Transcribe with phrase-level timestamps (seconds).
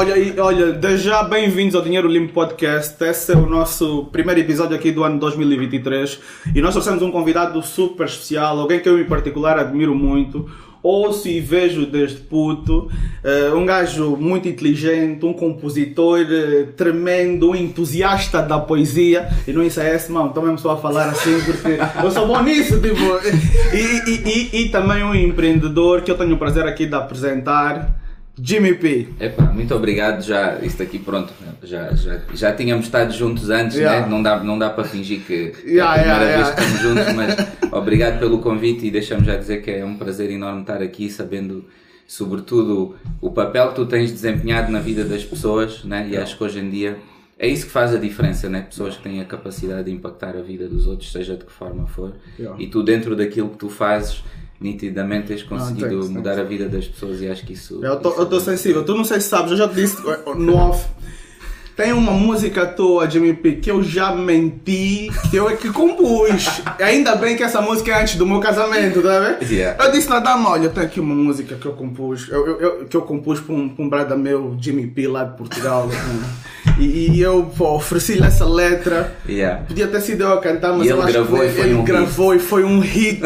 [0.00, 3.04] olha, olha, desde já bem-vindos ao Dinheiro Limpo Podcast.
[3.04, 6.18] Esse é o nosso primeiro episódio aqui do ano 2023
[6.54, 10.48] e nós trouxemos um convidado super especial, alguém que eu em particular admiro muito.
[10.82, 12.90] Ouço e vejo desde puto,
[13.22, 19.28] eh, um gajo muito inteligente, um compositor eh, tremendo, um entusiasta da poesia.
[19.46, 22.40] E não é esse, mano, também me só a falar assim porque eu sou bom
[22.42, 22.98] nisso, tipo.
[23.74, 27.99] E, e, e, e também um empreendedor que eu tenho o prazer aqui de apresentar.
[28.42, 29.08] Jimmy P.
[29.20, 30.22] Epá, muito obrigado.
[30.22, 34.02] Já, isto aqui, pronto, já, já, já tínhamos estado juntos antes, Yeah.
[34.02, 34.08] né?
[34.08, 36.80] não, dá, não dá para fingir que é Yeah, a primeira yeah, vez que estamos
[36.82, 40.82] juntos, mas obrigado pelo convite e deixa-me já dizer que é um prazer enorme estar
[40.82, 41.64] aqui, sabendo,
[42.06, 46.08] sobretudo, o papel que tu tens desempenhado na vida das pessoas, né?
[46.10, 46.98] e acho que hoje em dia
[47.38, 48.62] é isso que faz a diferença, né?
[48.62, 51.86] pessoas que têm a capacidade de impactar a vida dos outros, seja de que forma
[51.86, 52.14] for,
[52.58, 54.22] e tu, dentro daquilo que tu fazes.
[54.60, 56.08] Nitidamente tens conseguido thanks.
[56.10, 57.80] mudar a vida das pessoas e acho que isso.
[57.82, 58.84] Eu eu é- sensível.
[58.84, 60.86] Tu não sei se sabes, eu já te disse eh, no off.
[61.76, 66.60] Tem uma música tua, Jimmy P, que eu já menti, que eu é que compus.
[66.78, 69.50] Ainda bem que essa música é antes do meu casamento, tá vendo?
[69.50, 69.82] Yeah.
[69.82, 72.84] Eu disse na dama, olha, tem aqui uma música que eu compus, eu, eu- eu-
[72.84, 75.88] que eu compus para um, pra um brother meu, Jimmy P, lá de Portugal.
[76.78, 79.16] e, e eu ofereci-lhe essa letra.
[79.26, 79.64] Yeah.
[79.64, 81.64] Podia ter sido eu a cantar, mas E eu ele acho gravou que e foi
[81.64, 83.22] ele um gravou e foi um hit.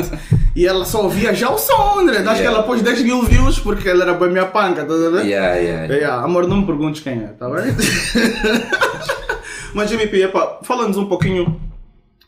[0.56, 2.18] E ela só ouvia já o som, André.
[2.18, 2.58] Acho que Yeah.
[2.58, 5.20] ela pôs 10 mil views porque ela era bem minha panca, tá vendo?
[5.20, 5.94] Yeah, yeah.
[5.94, 7.74] É, amor, não me perguntes quem é, tá bem?
[9.74, 11.60] Mas Jimmy P, epá, fala-nos um pouquinho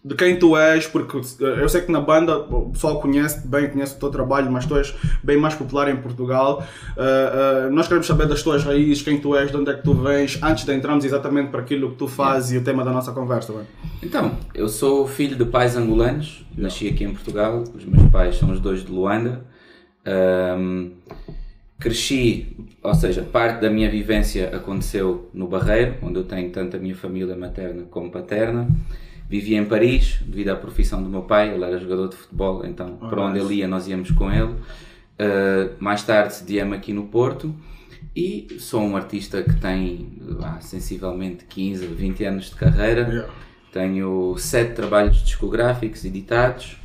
[0.06, 3.96] de quem tu és, porque eu sei que na banda o pessoal conhece bem, conhece
[3.96, 6.64] o teu trabalho, mas tu és bem mais popular em Portugal.
[6.96, 9.82] Eh, eh, nós queremos saber das tuas raízes, quem tu és, de onde é que
[9.82, 12.92] tu vens, antes de entrarmos exatamente para aquilo que tu fazes e o tema da
[12.92, 13.52] nossa conversa.
[13.52, 13.64] Bem?
[14.00, 18.52] Então, eu sou filho de pais angolanos, nasci aqui em Portugal, os meus pais são
[18.52, 19.44] os dois de Luanda.
[20.06, 20.92] Ahm,
[21.80, 26.78] cresci, ou seja, parte da minha vivência aconteceu no Barreiro, onde eu tenho tanto a
[26.78, 28.68] minha família materna como paterna.
[29.28, 32.96] Vivi em Paris, devido à profissão do meu pai, ele era jogador de futebol, então
[32.96, 34.52] para onde ele ia nós íamos com ele.
[35.18, 37.54] Uh, mais tarde sediei-me aqui no Porto
[38.14, 43.08] e sou um artista que tem ah, sensivelmente 15, 20 anos de carreira.
[43.08, 43.32] Yeah.
[43.72, 46.78] Tenho sete trabalhos discográficos editados,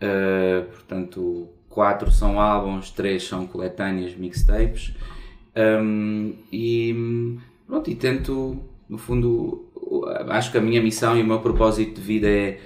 [0.00, 4.92] uh, portanto, quatro são álbuns, três são coletâneas, mixtapes.
[5.56, 9.67] Um, e pronto, e tento, no fundo,
[10.28, 12.60] acho que a minha missão e o meu propósito de vida é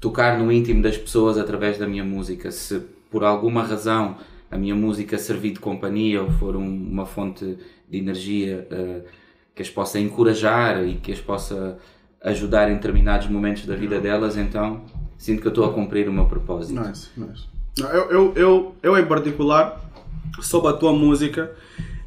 [0.00, 2.50] tocar no íntimo das pessoas através da minha música.
[2.50, 4.16] Se por alguma razão
[4.50, 7.56] a minha música servir de companhia ou for um- uma fonte
[7.88, 9.00] de energia eh,
[9.54, 11.78] que as possa encorajar e que as possa
[12.22, 14.82] ajudar em determinados momentos da vida delas, então
[15.18, 16.80] sinto que eu estou a cumprir o meu propósito.
[16.80, 17.44] Nice, nice.
[17.78, 19.80] Eu, eu, eu, eu, em particular,
[20.40, 21.52] soube a tua música,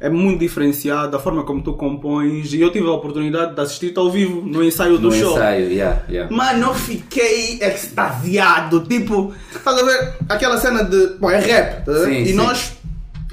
[0.00, 3.98] é muito diferenciada, a forma como tu compões, e eu tive a oportunidade de assistir-te
[3.98, 5.32] ao vivo no ensaio do No show.
[5.32, 6.34] ensaio, yeah, yeah.
[6.34, 8.80] Mano, eu fiquei extasiado.
[8.82, 11.14] Tipo, estás a ver aquela cena de.
[11.18, 12.04] Bom, é rap, tá?
[12.04, 12.34] Sim, E sim.
[12.34, 12.72] nós,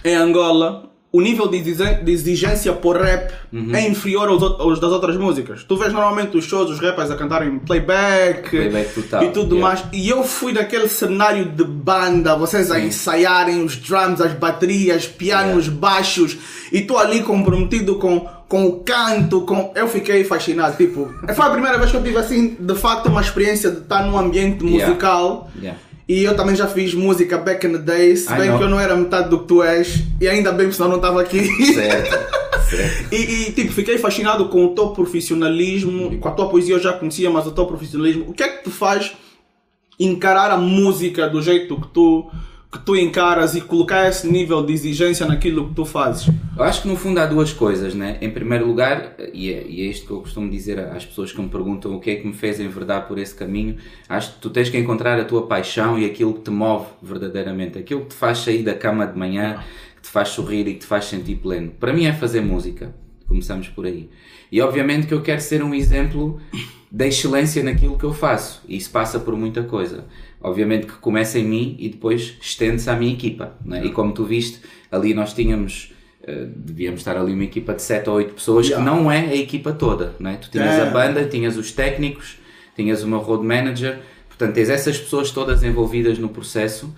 [0.03, 3.74] em Angola, o nível de exigência por rap Uhum.
[3.74, 5.64] é inferior aos, aos das outras músicas.
[5.64, 9.81] Tu vês normalmente os shows, os rappers a cantarem playback, Playback total, e tudo yeah.
[9.81, 9.86] mais.
[9.94, 12.88] E eu fui daquele cenário de banda, vocês a Sim.
[12.88, 16.38] ensaiarem os drums, as baterias, pianos, baixos,
[16.70, 19.72] e tu ali comprometido com, com o canto, com...
[19.74, 21.09] Eu fiquei fascinado, tipo...
[21.34, 24.18] Foi a primeira vez que eu tive, assim, de facto, uma experiência de estar num
[24.18, 24.88] ambiente Yeah.
[24.88, 25.50] musical.
[25.62, 25.80] Yeah.
[26.08, 28.60] E eu também já fiz música back in the days, se bem know.
[28.60, 31.22] que eu não era metade do que tu és, e ainda bem, senão não estava
[31.22, 31.46] aqui.
[31.74, 32.12] Certo,
[32.70, 33.06] certo.
[33.14, 36.80] E, e, tipo, fiquei fascinado com o teu profissionalismo, e com a tua poesia eu
[36.80, 38.26] já conhecia, mas o teu profissionalismo.
[38.28, 39.14] O que é que te faz
[40.00, 42.30] encarar a música do jeito que tu,
[42.75, 46.28] que tu encaras e colocar esse nível de exigência naquilo que tu fazes?
[46.58, 48.18] Eu acho que no fundo há duas coisas, né?
[48.19, 51.41] Em primeiro lugar, e é, e é isto que eu costumo dizer às pessoas que
[51.41, 53.78] me perguntam o que é que me fez enverdar por esse caminho,
[54.09, 57.80] acho que tu tens que encontrar a tua paixão e aquilo que te move verdadeiramente,
[57.80, 59.64] aquilo que te faz sair da cama de manhã,
[59.96, 61.72] que te faz sorrir e que te faz sentir pleno.
[61.79, 62.94] Para mim é fazer música,
[63.26, 64.09] começamos por aí.
[64.52, 66.41] E obviamente que eu quero ser um exemplo
[66.91, 70.05] da excelência naquilo que eu faço, e isso passa por muita coisa.
[70.47, 73.84] Obviamente que começa em mim e depois estende-se à minha equipa, né?
[73.86, 74.59] e como tu viste,
[74.92, 75.92] ali nós tínhamos
[76.28, 78.84] Uh, devíamos estar ali uma equipa de 7 ou 8 pessoas Yeah.
[78.84, 80.38] que não é a equipa toda, não é?
[80.38, 80.82] Tu tinhas É.
[80.82, 82.40] a banda, tinhas os técnicos,
[82.76, 86.91] tinhas meu road manager, portanto tens essas pessoas todas envolvidas no processo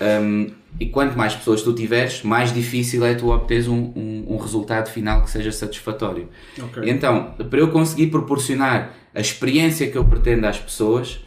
[0.00, 0.50] um,
[0.80, 4.88] e quanto mais pessoas tu tiveres, mais difícil é tu obteres um, um, um resultado
[4.88, 6.30] final que seja satisfatório.
[6.58, 6.82] Ok.
[6.86, 11.20] Então, para eu conseguir proporcionar a experiência que eu pretendo às pessoas,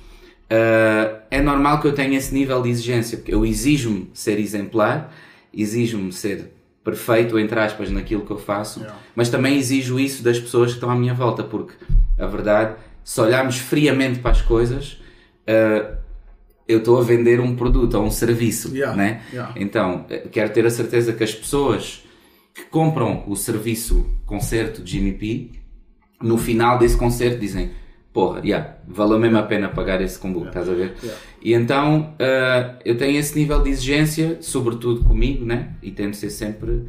[0.54, 5.14] uh, é normal que eu tenha esse nível de exigência, porque eu exijo-me ser exemplar,
[5.54, 6.52] exijo-me ser
[6.84, 9.00] perfeito, entre aspas, naquilo que eu faço, Yeah.
[9.16, 11.74] mas também exijo isso das pessoas que estão à minha volta, porque
[12.20, 15.02] a verdade, se olharmos friamente para as coisas,
[15.48, 15.94] eh,
[16.68, 18.96] eu estou a vender um produto ou um serviço, Yeah.
[18.98, 19.22] né?
[19.32, 19.54] Yeah.
[19.56, 22.04] Então, eh, quero ter a certeza que as pessoas
[22.54, 25.52] que compram o serviço concerto de Jimmy P,
[26.22, 27.72] no final desse concerto dizem
[28.14, 30.96] porra, yeah, valeu mesmo a pena pagar esse combo, estás a ver?
[31.42, 35.74] E então eh, eu tenho esse nível de exigência, sobretudo comigo, né?
[35.82, 36.88] E tento ser sempre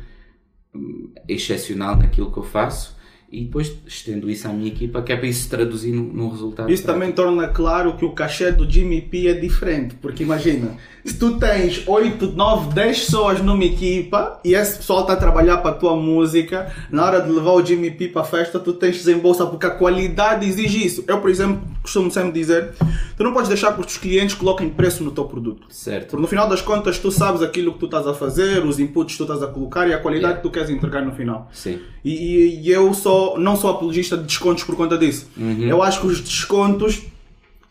[0.75, 2.94] hum, excepcional naquilo que eu faço
[3.35, 6.71] e depois estendo isso à minha equipa, que é para isso se traduzir num, resultado.
[6.71, 11.19] Isso também torna claro que o cachê do Jimmy P é diferente, porque imagina, se
[11.19, 15.73] tu tens 8, 9, 10 pessoas numa equipa e esse pessoal está a trabalhar para
[15.73, 18.93] a tua música, na hora de levar o Jimmy P para a festa, tu tens
[18.93, 21.05] de desembolsar, porque a qualidade exige isso.
[21.09, 22.71] Eu, por exemplo, costumo sempre dizer,
[23.17, 25.67] tu não podes deixar que os teus clientes coloquem preço no teu produto.
[25.69, 26.09] Certo.
[26.11, 29.13] Porque no final das contas tu sabes aquilo que tu estás a fazer, os inputs
[29.13, 30.43] que tu estás a colocar e a qualidade Yeah.
[30.43, 31.49] que tu queres entregar no final.
[31.53, 31.79] Sim.
[32.05, 35.29] E, e- eu sou, não sou apologista de descontos por conta disso.
[35.61, 37.03] Eu acho que os descontos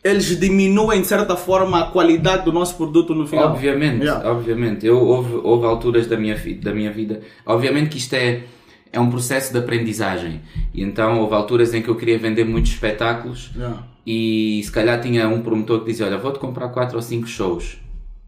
[0.03, 3.51] eles diminuem de certa forma a qualidade do nosso produto no final.
[3.51, 4.29] Obviamente, Yeah.
[4.29, 4.85] obviamente.
[4.85, 7.21] Eu, houve, houve alturas da minha, da minha vida.
[7.45, 8.43] Obviamente que isto é,
[8.91, 10.41] é um processo de aprendizagem.
[10.73, 13.81] E então houve alturas em que eu queria vender muitos espetáculos Yeah.
[14.05, 17.77] E se calhar tinha um promotor que dizia: Olha, vou-te comprar 4 ou 5 shows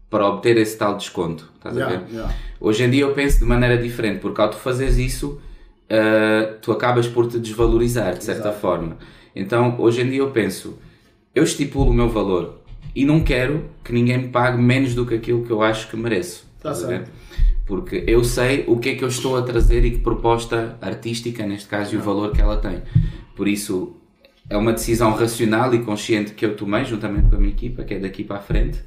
[0.08, 1.50] para obter esse tal desconto.
[1.56, 2.12] Estás a Yeah, ver?
[2.14, 2.34] yeah.
[2.60, 5.40] Hoje em dia eu penso de maneira diferente, porque ao tu fazeres isso,
[5.90, 8.96] ah, tu acabas por te desvalorizar de certa forma.
[9.34, 10.78] Então, hoje em dia eu penso,
[11.34, 12.60] eu estipulo o meu valor
[12.94, 15.96] e não quero que ninguém me pague menos do que aquilo que eu acho que
[15.96, 16.46] mereço.
[16.62, 17.10] Tá a certo.
[17.66, 21.44] Porque eu sei o que é que eu estou a trazer e que proposta artística,
[21.44, 22.80] neste caso, e o valor que ela tem.
[23.34, 23.96] Por isso,
[24.48, 27.94] é uma decisão racional e consciente que eu tomei, juntamente com a minha equipa, que
[27.94, 28.78] é daqui para a frente,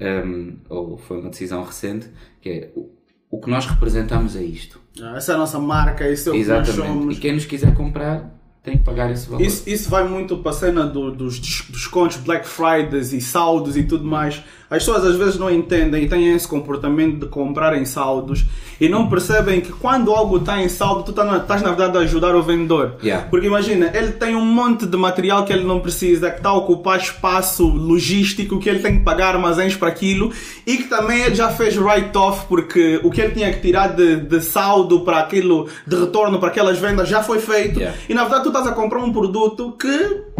[0.00, 2.08] um, ou foi uma decisão recente,
[2.40, 2.90] que é o,
[3.30, 4.80] o que nós representamos é isto.
[4.96, 6.92] Yeah, Essa é a nossa marca, isso é o que nós Exatamente.
[6.98, 7.16] somos.
[7.16, 9.42] E quem nos quiser comprar tem que pagar esse valor.
[9.44, 13.76] Isso, isso vai muito para a cena do- dos des- descontos, Black Fridays e saldos
[13.76, 14.42] e tudo mais.
[14.70, 18.44] As pessoas às vezes não entendem e têm esse comportamento de comprar em saldos
[18.80, 22.00] e não percebem que quando algo está em saldo, tu tá estás na verdade a
[22.00, 22.94] ajudar o vendedor.
[23.02, 23.28] Yeah.
[23.28, 26.54] Porque imagina, ele tem um monte de material que ele não precisa, que está a
[26.54, 30.32] ocupar espaço logístico, que ele tem que pagar armazéns para aquilo
[30.66, 34.16] e que também ele já fez write-off porque o que ele tinha que tirar de,
[34.16, 37.78] de saldo para aquilo, de retorno para aquelas vendas já foi feito.
[37.78, 37.98] Yeah.
[38.08, 40.33] E na verdade tu estás a comprar um produto que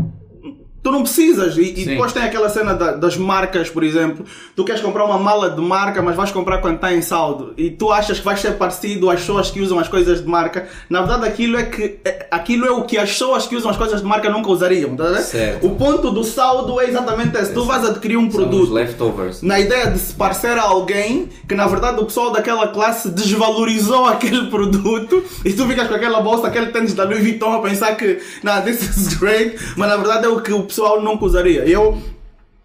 [0.85, 1.57] tu não precisas.
[1.57, 4.25] E, e depois tem aquela cena da- das marcas, por exemplo.
[4.55, 7.53] Tu queres comprar uma mala de marca, mas vais comprar quando está em saldo.
[7.57, 10.69] E tu achas que vai ser parecido às pessoas que usam as coisas de marca.
[10.89, 13.77] Na verdade, aquilo é, que, é- aquilo é o que as pessoas que usam as
[13.77, 14.95] coisas de marca nunca usariam.
[14.95, 15.15] Tá?
[15.23, 15.67] Certo.
[15.67, 17.53] O ponto do saldo é exatamente esse.
[17.55, 19.41] Tu vais adquirir um São produto leftovers.
[19.43, 24.05] na ideia de se parecer a alguém que na verdade o pessoal daquela classe desvalorizou
[24.07, 27.95] aquele produto e tu ficas com aquela bolsa, aquele tênis da Louis Vuitton a pensar
[27.97, 31.65] que nah, this is great, mas na verdade é o que o pessoal nunca usaria.
[31.65, 31.97] Eu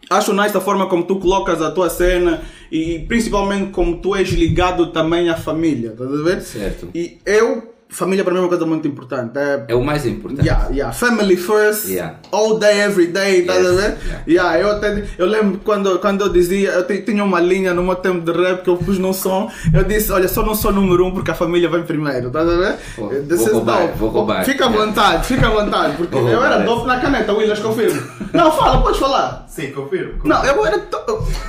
[0.09, 2.41] acho nice a forma como tu colocas a tua cena
[2.71, 6.41] e principalmente como tu és ligado também à família, estás a ver?
[6.41, 6.89] Certo.
[6.95, 9.37] E eu, família para mim é uma coisa muito importante.
[9.37, 10.45] É É o mais importante.
[10.45, 10.93] Yeah, yeah.
[10.93, 12.17] Family first, Yeah.
[12.31, 13.97] all day, every day, estás a ver?
[14.05, 14.23] yeah.
[14.27, 17.81] Yeah, eu, até, eu lembro quando, quando eu dizia, eu te- tinha uma linha no
[17.83, 20.71] meu tempo de rap que eu pus num som, eu disse, olha, só não sou
[20.71, 22.75] número um porque a família vem primeiro, estás a ver?
[22.97, 23.97] Vou- This vou roubar, dope.
[23.97, 24.45] vou roubar.
[24.45, 24.85] Fica à Yeah.
[24.85, 28.01] vontade, fica à vontade, porque Vou eu era dope na caneta, Williams, confirmo.
[28.33, 29.45] Não, fala, podes falar.
[29.49, 30.13] Sim, confirmo.
[30.23, 30.77] Não, eu era.
[30.79, 30.99] to-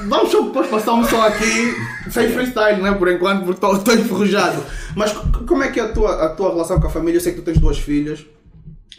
[0.09, 1.75] Vamos só depois passar um som aqui
[2.11, 2.93] sem freestyle, né?
[2.93, 4.63] Por enquanto, porque estou enferrujado.
[4.97, 5.13] Mas
[5.47, 7.19] como é que é a tua, a tua relação com a família?
[7.19, 8.25] Eu sei que tu tens duas filhas,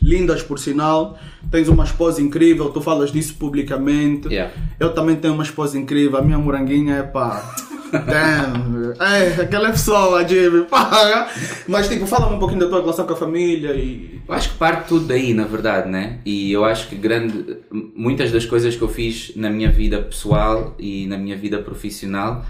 [0.01, 1.17] lindas por sinal,
[1.49, 4.27] tens uma esposa incrível, tu falas disso publicamente.
[4.27, 4.53] Yeah.
[4.79, 7.55] Eu também tenho uma esposa incrível, a minha moranguinha é pá.
[7.91, 11.29] Damn, é, aquela pessoa, Jimmy, pá.
[11.67, 14.21] Mas tipo, fala-me um pouquinho da tua relação com a família e.
[14.27, 16.19] Eu acho que parte tudo daí, na verdade, né?
[16.25, 17.57] E eu acho que grande,
[17.93, 22.45] muitas das coisas que eu fiz na minha vida pessoal e na minha vida profissional,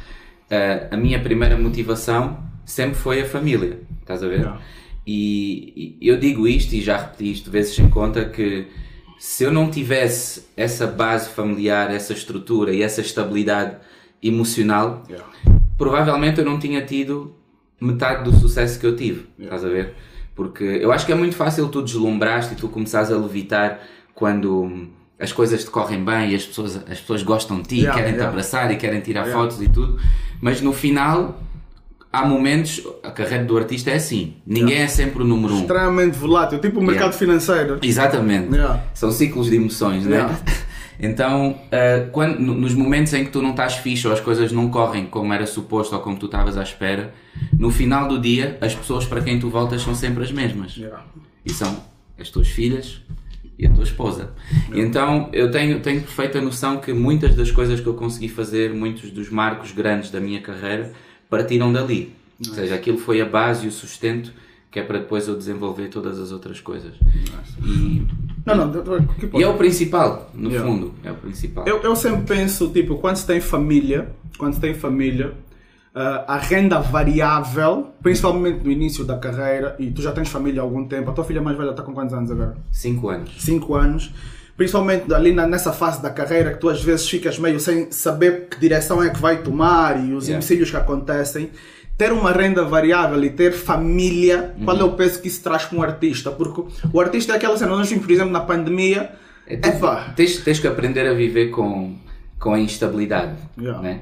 [0.47, 4.39] eh, a minha primeira motivação sempre foi a família, estás a ver?
[4.39, 4.61] Yeah.
[5.05, 8.67] E, e eu digo isto e já repeti isto vezes sem conta que
[9.17, 13.77] se eu não tivesse essa base familiar, essa estrutura e essa estabilidade
[14.21, 15.03] emocional,
[15.77, 17.35] provavelmente eu não tinha tido
[17.79, 19.27] metade do sucesso que eu tive.
[19.39, 19.95] Estás a ver?
[20.35, 23.79] Porque eu acho que é muito fácil tu deslumbraste e tu começares a levitar
[24.13, 24.87] quando
[25.19, 28.13] as coisas te correm bem e as pessoas, as pessoas gostam de ti, Yeah, querem
[28.13, 28.31] te yeah.
[28.31, 29.39] abraçar e querem tirar Yeah.
[29.39, 29.99] fotos e tudo,
[30.39, 31.39] mas no final
[32.11, 35.61] há momentos, a carreira do artista é assim, ninguém é sempre o número um.
[35.61, 37.17] Extremamente volátil, tipo o mercado Yeah.
[37.17, 37.79] financeiro.
[37.81, 38.53] Exatamente.
[38.53, 38.83] Yeah.
[38.93, 40.17] São ciclos de emoções, né?
[40.17, 40.39] Yeah.
[41.03, 44.69] Então, uh, quando, nos momentos em que tu não estás fixe ou as coisas não
[44.69, 47.11] correm como era suposto ou como tu estavas à espera,
[47.57, 50.77] no final do dia, as pessoas para quem tu voltas são sempre as mesmas.
[50.77, 51.03] Yeah.
[51.43, 51.75] E são
[52.19, 53.01] as tuas filhas
[53.57, 54.33] e a tua esposa.
[54.69, 54.87] Yeah.
[54.87, 59.09] Então, eu tenho, tenho perfeita noção que muitas das coisas que eu consegui fazer, muitos
[59.09, 60.93] dos marcos grandes da minha carreira,
[61.31, 62.13] partiram dali.
[62.37, 62.51] Nice.
[62.51, 64.31] Ou seja, aquilo foi a base e o sustento
[64.71, 66.93] que é para depois eu desenvolver todas as outras coisas.
[67.61, 68.07] E,
[68.45, 68.71] não, não,
[69.37, 70.65] e é o principal, no yeah.
[70.65, 71.67] fundo, é o principal.
[71.67, 75.33] Eu, eu sempre penso, tipo, quando se tem família, quando se tem família,
[75.93, 80.63] uh, a renda variável, principalmente no início da carreira, e tu já tens família há
[80.63, 82.55] algum tempo, a tua filha mais velha está com quantos anos agora?
[82.71, 83.33] Cinco anos.
[83.39, 84.13] Cinco anos.
[84.61, 88.47] Principalmente ali na, nessa fase da carreira que tu às vezes ficas meio sem saber
[88.47, 90.37] que direção é que vai tomar e os yeah.
[90.37, 91.49] empecilhos que acontecem
[91.97, 94.65] ter uma renda variável e ter família, uhum.
[94.65, 96.29] qual é o peso que isso traz para um artista?
[96.29, 96.61] Porque
[96.93, 99.11] o artista é aquela cena, nós vimos, por exemplo, na pandemia.
[99.47, 99.55] É,
[100.15, 101.95] tens, tens, que aprender a viver com,
[102.39, 103.37] com a instabilidade.
[103.59, 103.81] Yeah.
[103.81, 104.01] Né?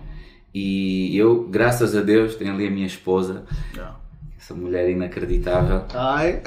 [0.54, 3.96] E eu, graças a Deus, tenho ali a minha esposa, yeah.
[4.38, 5.86] essa mulher inacreditável.
[5.94, 6.42] Ai.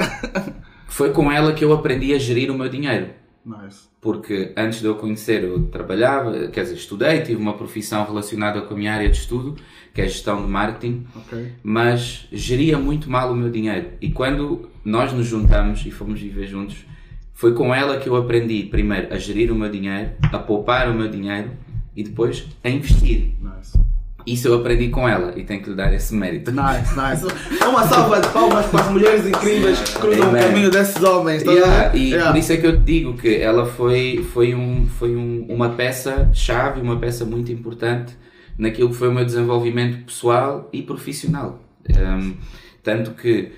[0.86, 3.21] Foi com ela que eu aprendi a gerir o meu dinheiro.
[3.44, 3.88] Nice.
[4.00, 8.74] Porque antes de eu conhecer, eu trabalhava, quer dizer, estudei, tive uma profissão relacionada com
[8.74, 9.56] a minha área de estudo
[9.94, 11.52] que é gestão de marketing, okay.
[11.62, 13.90] mas geria muito mal o meu dinheiro.
[14.00, 16.86] E quando nós nos juntamos e fomos viver juntos,
[17.34, 20.94] foi com ela que eu aprendi primeiro a gerir o meu dinheiro, a poupar o
[20.94, 21.50] meu dinheiro
[21.94, 23.34] e depois a investir.
[23.40, 23.81] Nice.
[24.26, 26.52] Isso eu aprendi com ela e tenho que lhe dar esse mérito.
[26.52, 27.64] Nice, nice.
[27.66, 30.42] Uma salva de palmas para as mulheres incríveis que cruzam Amen.
[30.42, 31.42] o caminho desses homens.
[31.42, 32.30] Tá yeah, e yeah.
[32.30, 35.70] por isso é que eu te digo que ela foi, foi, um, foi um, uma
[35.70, 38.16] peça-chave, uma peça muito importante
[38.56, 41.60] naquilo que foi o meu desenvolvimento pessoal e profissional.
[41.90, 42.34] Um,
[42.82, 43.52] tanto que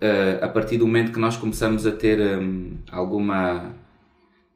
[0.00, 3.74] uh, a partir do momento que nós começamos a ter um, alguma,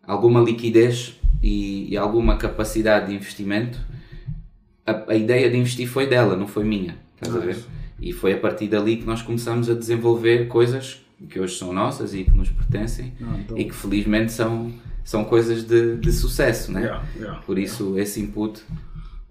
[0.07, 3.79] alguma liquidez e, e, alguma capacidade de investimento,
[4.89, 6.97] a, a, ideia de investir foi dela, não foi minha.
[7.15, 7.59] Estás a ver?
[8.01, 12.15] E foi a partir dali que nós começamos a desenvolver coisas que hoje são nossas
[12.15, 13.59] e que nos pertencem não, então...
[13.59, 14.73] e que felizmente são,
[15.05, 16.83] são coisas de, de sucesso, né?
[16.83, 18.03] Yeah, yeah, Por isso yeah.
[18.03, 18.63] esse input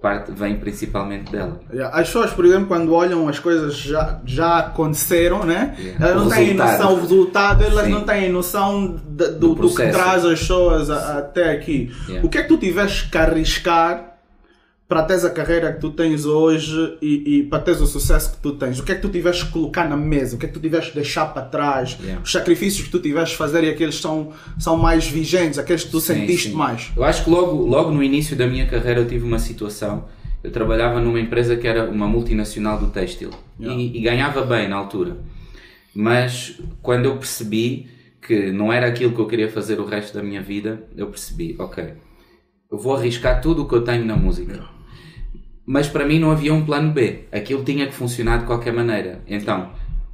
[0.02, 1.60] parte vem principalmente dela.
[1.92, 5.76] As pessoas, por exemplo, quando olham as coisas já, já aconteceram, né?
[6.00, 7.92] Elas não têm noção do resultado, elas Sim.
[7.92, 11.92] não têm noção de, do, do, do, que traz as pessoas a, até aqui.
[12.22, 14.17] O que é que tu tiveste que arriscar
[14.88, 18.38] para teres a carreira que tu tens hoje e, e, para teres o sucesso que
[18.38, 18.80] tu tens?
[18.80, 20.36] O que é que tu tiveste que colocar na mesa?
[20.36, 21.98] O que é que tu tiveste que deixar para trás?
[22.02, 22.22] Yeah.
[22.24, 25.92] Os sacrifícios que tu tiveste que fazer e aqueles são, são mais vigentes, aqueles que
[25.92, 26.56] tu sim, sentiste sim.
[26.56, 26.92] mais?
[26.96, 30.06] Eu acho que logo, logo no início da minha carreira eu tive uma situação.
[30.42, 33.78] Eu trabalhava numa empresa que era uma multinacional do têxtil yeah.
[33.78, 35.18] e, e ganhava bem na altura.
[35.94, 37.90] Mas quando eu percebi
[38.26, 41.58] que não era aquilo que eu queria fazer o resto da minha vida, eu percebi,
[41.60, 41.94] ok,
[42.72, 44.54] eu vou arriscar tudo o que eu tenho na música.
[44.54, 44.77] Yeah
[45.68, 47.26] mas para mim não havia um plano B.
[47.30, 49.22] Aquilo tinha que funcionar de qualquer maneira.
[49.28, 49.70] Então,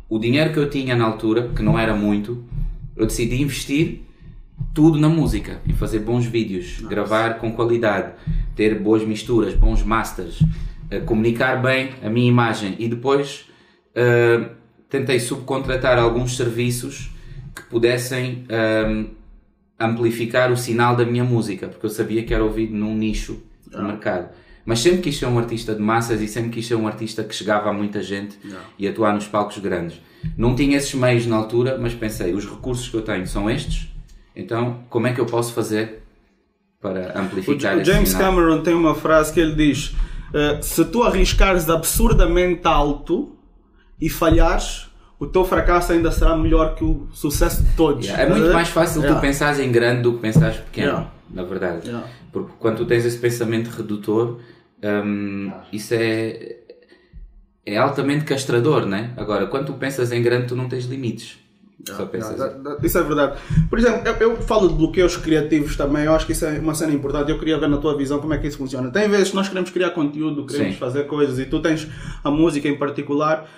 [0.09, 2.43] o dinheiro que eu tinha na altura, que não era muito,
[2.97, 4.01] eu decidi investir
[4.73, 6.89] tudo na música, em fazer bons vídeos, Nossa.
[6.89, 8.13] gravar com qualidade,
[8.55, 13.45] ter boas misturas, bons masters, uh, comunicar bem a minha imagem e depois
[13.95, 14.49] uh,
[14.89, 17.11] tentei subcontratar alguns serviços
[17.55, 19.07] que pudessem uh,
[19.79, 23.77] amplificar o sinal da minha música, porque eu sabia que era ouvido num nicho do
[23.77, 23.83] ah.
[23.83, 24.29] mercado.
[24.65, 27.35] Mas sempre quis ser um artista de massas e sempre quis ser um artista que
[27.35, 28.65] chegava a muita gente yeah.
[28.79, 30.01] e atuar nos palcos grandes.
[30.37, 33.89] Não tinha esses meios na altura, mas pensei, os recursos que eu tenho são estes,
[34.35, 36.03] então como é que eu posso fazer
[36.81, 38.13] para amplificar o, James?
[38.13, 43.35] Cameron tem uma frase que ele diz: uh, se tu arriscares absurdamente alto
[43.99, 44.87] e falhares,
[45.19, 48.05] o teu fracasso ainda será melhor que o sucesso de todos.
[48.05, 48.23] Yeah.
[48.23, 49.19] É muito mais fácil yeah.
[49.19, 51.91] tu pensares em grande do que pensares pequeno, na verdade.
[52.31, 54.39] Porque quando tu tens esse pensamento redutor,
[54.83, 56.57] um, isso é,
[57.65, 59.13] é altamente castrador, né?
[59.17, 61.39] Agora, quando tu pensas em grande, tu não tens limites.
[61.85, 62.39] Só pensas...
[62.81, 63.37] isso é verdade.
[63.69, 66.73] Por exemplo, eu, eu, falo de bloqueios criativos também, eu acho que isso é uma
[66.73, 67.29] cena importante.
[67.29, 68.89] Eu queria ver na tua visão como é que isso funciona.
[68.89, 70.79] Tem vezes que nós queremos criar conteúdo, queremos Sim.
[70.79, 71.87] fazer coisas e tu tens
[72.23, 73.49] a música em particular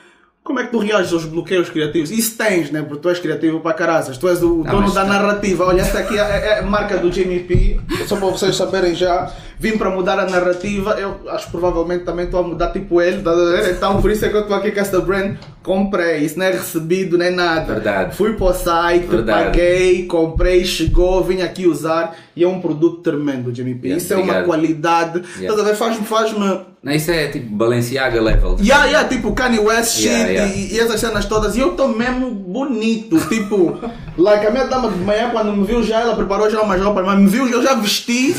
[0.45, 2.11] como é que tu reages aos bloqueios criativos?
[2.11, 2.83] Isso tens, né?
[2.83, 4.15] Porque tu és criativo para caraças.
[4.15, 5.07] Tu és o não, dono da tá...
[5.07, 5.65] narrativa.
[5.65, 7.79] Olha, esta aqui é, é, a marca do Jimmy P.
[8.05, 9.33] Só para vocês saberem já.
[9.59, 10.91] Vim para mudar a narrativa.
[10.99, 13.21] Eu acho que provavelmente também estou a mudar tipo ele.
[13.21, 13.31] Tá
[13.69, 15.37] então por isso é que eu estou aqui com esta brand.
[15.63, 16.19] Comprei.
[16.19, 17.73] Isso não é recebido nem nada.
[17.73, 18.15] Verdade.
[18.15, 19.45] Fui para o site, Verdade.
[19.45, 22.15] paguei, comprei, chegou, vim aqui usar.
[22.35, 23.87] E é um produto tremendo, Jimmy P.
[23.87, 25.23] Yeah, isso é uma qualidade.
[25.39, 25.75] Yeah.
[25.75, 26.05] Faz-me.
[26.05, 28.57] Faz-me não, isso é tipo Balenciaga level.
[28.61, 30.55] Yeah, yeah, tipo Kanye West shit yeah, yeah.
[30.55, 31.55] E, e, essas cenas todas.
[31.55, 33.17] E eu estou mesmo bonito.
[33.27, 33.79] Tipo,
[34.15, 37.03] like a minha dama de manhã, quando me viu já, ela preparou já umas roupas,
[37.03, 38.35] mas me viu, eu já vesti.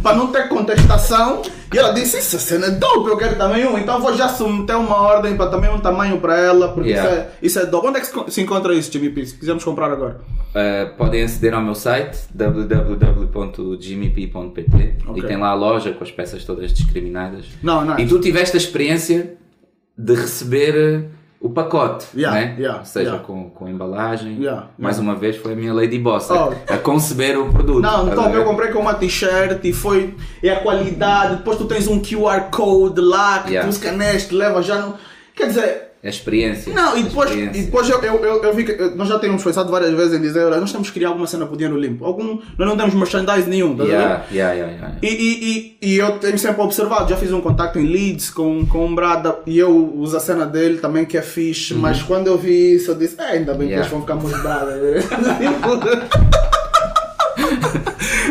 [0.00, 1.42] Para não ter contestação.
[1.72, 3.76] E ela disse: Essa cena é dope, eu quero também um.
[3.78, 7.10] Então vou já submeter uma ordem para também um tamanho para ela, porque Yeah.
[7.10, 7.86] isso, é, isso é dope.
[7.88, 9.26] Onde é que se, encontra isso, Jimmy P?
[9.26, 10.20] Se quisermos comprar agora.
[10.52, 15.22] Uh, podem aceder ao meu site www.jimmyp.pt Ok.
[15.22, 17.46] e tem lá a loja com as peças todas discriminadas.
[17.62, 17.98] Não, não.
[17.98, 19.34] E tu tiveste a experiência
[19.96, 21.04] de receber uh,
[21.42, 22.56] o pacote, Yeah, né?
[22.58, 23.24] yeah, ou seja, yeah.
[23.26, 24.38] com, com embalagem.
[24.78, 26.52] Mais uma vez foi a minha Lady Boss a- Oh.
[26.72, 27.80] a conceber o produto.
[27.80, 28.38] Não, a então ver?
[28.38, 30.14] eu comprei com uma t-shirt e foi.
[30.42, 31.36] É a qualidade.
[31.36, 34.94] Depois tu tens um QR Code lá que tu escaneas, te leva já no.
[35.34, 35.91] Quer dizer.
[36.04, 36.72] A experiência.
[36.72, 39.20] Não, e A depois, e depois eu, eu, eu, eu vi que eh, nós já
[39.20, 41.56] temos pensado várias vezes em dizer, olha, nós temos que criar alguma cena para o
[41.56, 42.04] dinheiro limpo.
[42.04, 43.92] Algum, nós não temos merchandise nenhum, tá a ver?
[43.92, 44.96] Yeah, yeah, yeah, yeah.
[45.00, 48.66] E, e, e, e eu tenho sempre observado, já fiz um contacto em Leeds com,
[48.66, 52.26] com um brada e eu uso a cena dele também que é fixe, mas quando
[52.26, 53.78] eu vi isso eu disse, é, ainda bem que Uhum.
[53.78, 54.72] Eles vão ficar muito brada.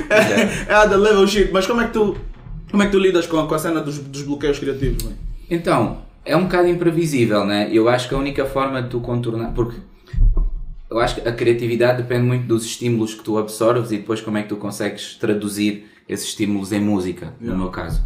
[0.10, 2.16] é, é the level shit, mas como é que tu,
[2.70, 5.04] como é que tu lidas com, com a cena dos, dos bloqueios criativos?
[5.04, 5.16] mãe?
[5.50, 7.70] Então, é um bocado imprevisível, né?
[7.72, 9.54] Eu acho que a única forma de tu contornar.
[9.54, 9.80] Porque
[10.90, 14.38] eu acho que a criatividade depende muito dos estímulos que tu absorves e depois como
[14.38, 18.04] é que tu consegues traduzir esses estímulos em música, no meu caso.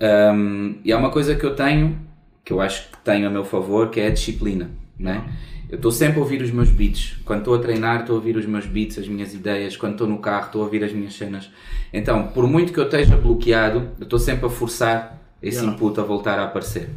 [0.00, 1.98] Um, e há uma coisa que eu tenho,
[2.44, 5.24] que eu acho que tenho a meu favor, que é a disciplina, né?
[5.70, 7.16] Eu estou sempre a ouvir os meus beats.
[7.24, 9.76] Quando estou a treinar, estou a ouvir os meus beats, as minhas ideias.
[9.76, 11.50] Quando estou no carro, estou a ouvir as minhas cenas.
[11.92, 15.74] Então, por muito que eu esteja bloqueado, eu estou sempre a forçar esse Yeah.
[15.74, 16.90] input a voltar a aparecer.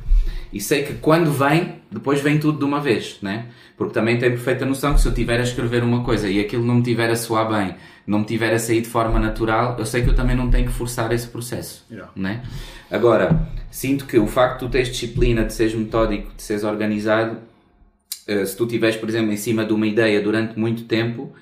[0.51, 3.47] E sei que quando vem, depois vem tudo de uma vez, né?
[3.75, 6.65] Porque também tenho perfeita noção que se eu tiver a escrever uma coisa e aquilo
[6.65, 7.75] não me tiver a soar bem,
[8.05, 10.65] não me tiver a sair de forma natural, eu sei que eu também não tenho
[10.65, 12.11] que forçar esse processo, Yeah.
[12.15, 12.43] né?
[12.89, 17.37] Agora, sinto que o facto de tu teres disciplina, de seres metódico, de seres organizado,
[18.27, 21.33] eh, se tu estiveres, por exemplo, em cima de uma ideia durante muito tempo,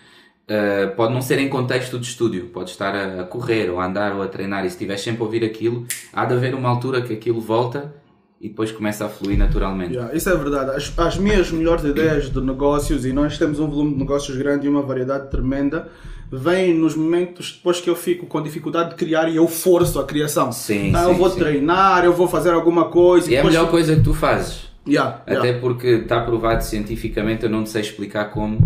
[0.47, 3.85] eh, pode não ser em contexto de estúdio, pode estar a, a correr, ou a
[3.85, 6.69] andar, ou a treinar, e se estiveres sempre a ouvir aquilo, há de haver uma
[6.69, 7.93] altura que aquilo volta
[8.45, 9.93] e depois começa a fluir naturalmente.
[9.93, 10.71] Yeah, isso é verdade.
[10.71, 14.67] As, as minhas melhores ideias de negócios, e nós temos um volume de negócios grande
[14.67, 15.87] e uma variedade tremenda,
[16.31, 20.05] vêm nos momentos depois que eu fico com dificuldade de criar e eu forço a
[20.05, 20.51] criação.
[20.51, 21.39] Sim, Ah, sim, eu vou sim.
[21.39, 23.31] treinar, eu vou fazer alguma coisa.
[23.31, 24.69] E é a melhor coisa que tu fazes.
[24.87, 25.49] Yeah, yeah.
[25.49, 28.59] Até porque está provado cientificamente, eu não te sei explicar como,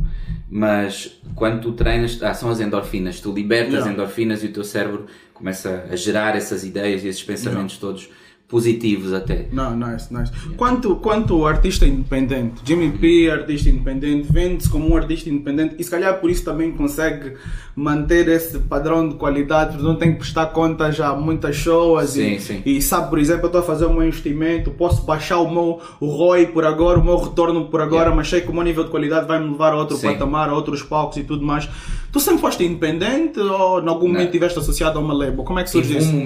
[0.50, 3.92] mas quando tu treinas, ah, são as endorfinas, tu libertas Yeah.
[3.94, 8.10] endorfinas e o teu cérebro começa a gerar essas ideias e esses pensamentos todos
[8.50, 9.48] positivos até.
[9.52, 10.32] Não, nice, nice.
[10.58, 15.90] Quanto, quanto artista independente, Jimmy P, artista independente, vende-se como um artista independente e se
[15.92, 17.34] calhar por isso também consegue
[17.76, 22.34] manter esse padrão de qualidade, porque não tem que prestar contas a muitas pessoas Sim,
[22.34, 22.62] e, sim.
[22.66, 25.80] e sabe, por exemplo, eu estou a fazer o meu investimento, posso baixar o meu
[26.02, 28.16] o ROI por agora, o meu retorno por agora, Yeah.
[28.16, 30.08] mas sei que o meu nível de qualidade vai me levar a outro Sim.
[30.14, 31.70] patamar, a outros palcos e tudo mais.
[32.12, 35.44] Tu sempre foste independente ou em algum momento estiveste associado a uma label?
[35.44, 36.16] Como é que surge Tive isso?
[36.16, 36.26] um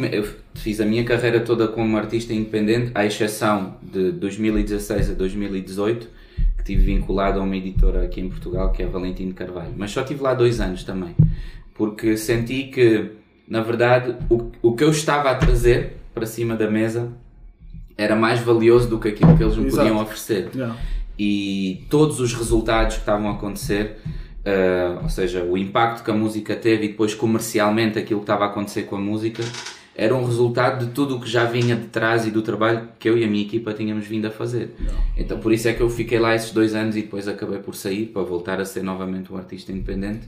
[0.56, 6.08] fiz a minha carreira toda como artista independente, à exceção de 2016 a 2018,
[6.56, 9.74] que estive vinculado a uma editora aqui em Portugal, que é a Valentino Carvalho.
[9.76, 11.16] Mas só estive lá dois anos também,
[11.74, 13.12] porque senti que,
[13.48, 17.12] na verdade, o, o que eu estava a trazer para cima da mesa
[17.98, 19.84] era mais valioso do que aquilo que eles me Exato.
[19.84, 20.76] podiam oferecer Yeah.
[21.18, 23.98] e todos os resultados que estavam a acontecer,
[24.46, 28.46] eh, ou seja, o impacto que a música teve e depois comercialmente aquilo que estava
[28.46, 29.44] a acontecer com a música,
[29.96, 33.08] era um resultado de tudo o que já vinha de trás e do trabalho que
[33.08, 34.76] eu e a minha equipa tínhamos vindo a fazer.
[35.16, 37.76] Então por isso é que eu fiquei lá esses dois anos e depois acabei por
[37.76, 40.28] sair para voltar a ser novamente um artista independente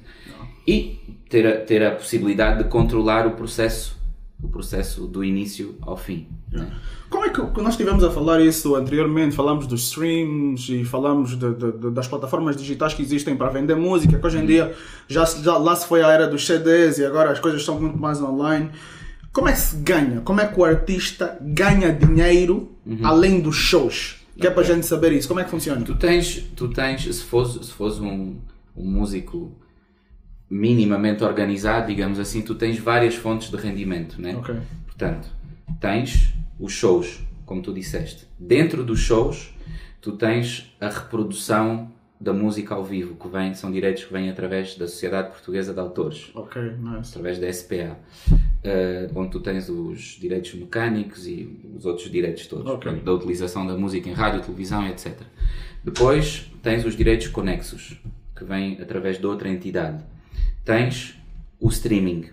[0.67, 0.99] e
[1.30, 3.97] ter a, ter a possibilidade de controlar o processo,
[4.43, 6.28] o processo do início ao fim.
[6.51, 6.67] né?
[7.10, 9.36] Como é que nós estivemos a falar isso anteriormente?
[9.36, 13.75] Falamos dos streams e falamos de- de- de- das plataformas digitais que existem para vender
[13.75, 14.73] música, que hoje em dia
[15.08, 17.97] já, já lá se foi a era dos CDs e agora as coisas são muito
[17.97, 18.69] mais online.
[19.36, 20.21] Como é que se ganha?
[20.21, 22.71] Como é que o artista ganha dinheiro
[23.04, 24.26] além dos shows?
[24.39, 25.28] Que é para a gente saber isso.
[25.28, 25.82] Como é que funciona?
[25.82, 28.39] Tu tens, tu tens se fosse, se fosse um,
[28.74, 29.52] um músico
[30.50, 34.38] minimamente organizado, digamos assim, tu tens várias fontes de rendimento, né?
[34.38, 34.56] Ok.
[34.86, 35.28] Portanto,
[35.82, 38.26] tens os shows, como tu disseste.
[38.39, 39.54] Dentro dos shows,
[40.00, 44.75] tu tens a reprodução da música ao vivo, que vem, são direitos que vêm através
[44.75, 47.10] da Sociedade Portuguesa de Autores Ok, nice.
[47.12, 47.97] através da SPA,
[48.63, 52.84] eh, onde tu tens os direitos mecânicos e os outros direitos todos, Ok.
[52.84, 55.19] portanto, da utilização da música em rádio, televisão, etc.
[55.84, 58.01] Depois tens os direitos conexos,
[58.36, 60.04] que vêm através de outra entidade.
[60.63, 61.17] Tens
[61.60, 62.30] o streaming,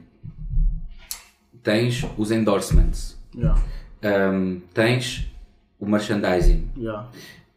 [1.62, 3.58] tens os endorsements, Yeah,
[4.30, 5.26] um, tens
[5.80, 6.68] o merchandising.
[6.76, 7.08] yeah.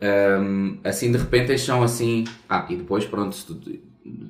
[0.01, 2.25] Um, assim de repente eles são assim.
[2.49, 3.79] Ah, e depois pronto, tu-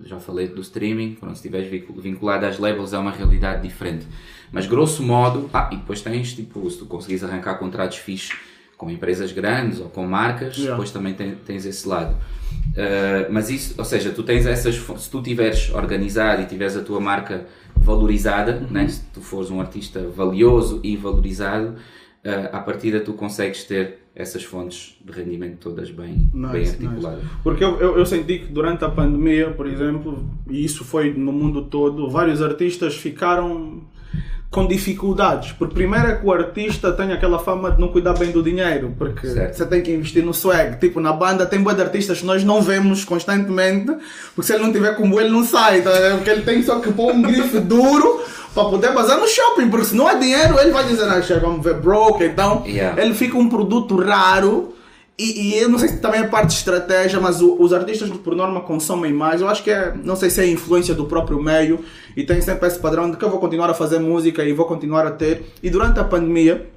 [0.06, 4.08] já falei do streaming, pronto, se estiveres vinculado às labels é uma realidade diferente.
[4.52, 8.38] Mas grosso modo, ah, e depois tens, tipo, se tu conseguires arrancar contratos fixos
[8.78, 10.72] com empresas grandes ou com marcas, Yeah.
[10.72, 12.16] depois também tem- tens esse lado.
[12.72, 16.82] Uh, mas isso, ou seja, tu tens essas, se tu tiveres organizado e tiveres a
[16.82, 18.68] tua marca valorizada, Uhum.
[18.72, 18.88] né?
[18.88, 21.70] se tu fores um artista valioso e valorizado,
[22.24, 26.86] uh, à partida tu consegues ter essas fontes de rendimento todas bem, Nice, bem nice.
[26.86, 27.24] articuladas.
[27.44, 31.34] Porque eu, eu, eu senti que durante a pandemia, por exemplo, e isso foi no
[31.34, 33.82] mundo todo, vários artistas ficaram
[34.56, 35.52] com dificuldades.
[35.52, 38.94] Porque primeiro é que o artista tem aquela fama de não cuidar bem do dinheiro,
[38.98, 39.58] porque Certo.
[39.58, 40.80] você tem que investir no swag.
[40.80, 43.92] Tipo, na banda tem boa de artistas que nós não vemos constantemente,
[44.34, 45.92] porque se ele não tiver como ele não sai, tá?
[45.92, 46.16] ligado?
[46.18, 48.22] porque ele tem só que pôr um grife duro
[48.54, 51.64] para poder bazar no shopping, porque se não há dinheiro, ele vai dizer, ah, vamos
[51.64, 53.02] ver broke, então Yeah.
[53.02, 54.74] ele fica um produto raro
[55.18, 58.10] e, e eu não sei se também é parte de estratégia, mas o- os artistas
[58.10, 59.40] por norma consomem mais.
[59.42, 61.80] Eu acho que é, não sei se é influência do próprio meio
[62.18, 64.66] e tem sempre esse padrão de que eu vou continuar a fazer música e vou
[64.66, 65.46] continuar a ter.
[65.64, 66.68] E durante a pandemia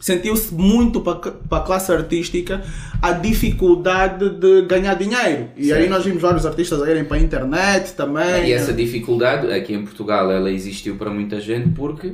[0.00, 2.62] sentiu-se muito para a classe artística
[3.02, 5.48] a dificuldade de ganhar dinheiro.
[5.56, 5.90] E aí Certo.
[5.90, 8.46] nós vimos vários artistas a irem para a internet também.
[8.48, 12.12] E essa dificuldade, aqui em Portugal, ela existiu para muita gente porque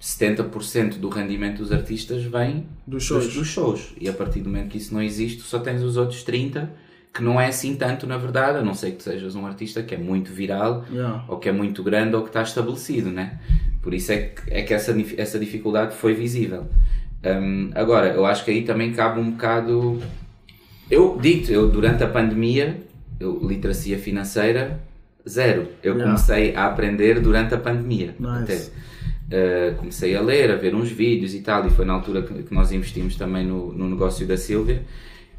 [0.00, 3.32] 70% do rendimento dos artistas vem Dos shows.
[3.34, 3.92] dos shows.
[4.00, 6.68] E a partir do momento que isso não existe, só tens os outros 30%,
[7.12, 9.82] que não é assim tanto na verdade, a não ser que tu sejas um artista
[9.82, 11.24] que é muito viral, Yeah.
[11.28, 13.38] ou que é muito grande, ou que está estabelecido, né?
[13.82, 16.68] Por isso é que, é que essa, essa dificuldade foi visível.
[17.24, 20.00] Hum, agora, eu acho que aí também cabe um bocado.
[20.90, 22.80] Eu digo eu durante a pandemia,
[23.18, 24.80] eu, literacia financeira,
[25.28, 25.68] zero.
[25.82, 26.04] Eu Yeah.
[26.04, 28.14] comecei a aprender durante a pandemia.
[28.18, 28.42] Nice.
[28.42, 28.80] até.
[29.30, 32.42] Uh, comecei a ler, a ver uns vídeos e tal, e foi na altura que,
[32.42, 34.82] que nós investimos também no, no negócio da Silvia,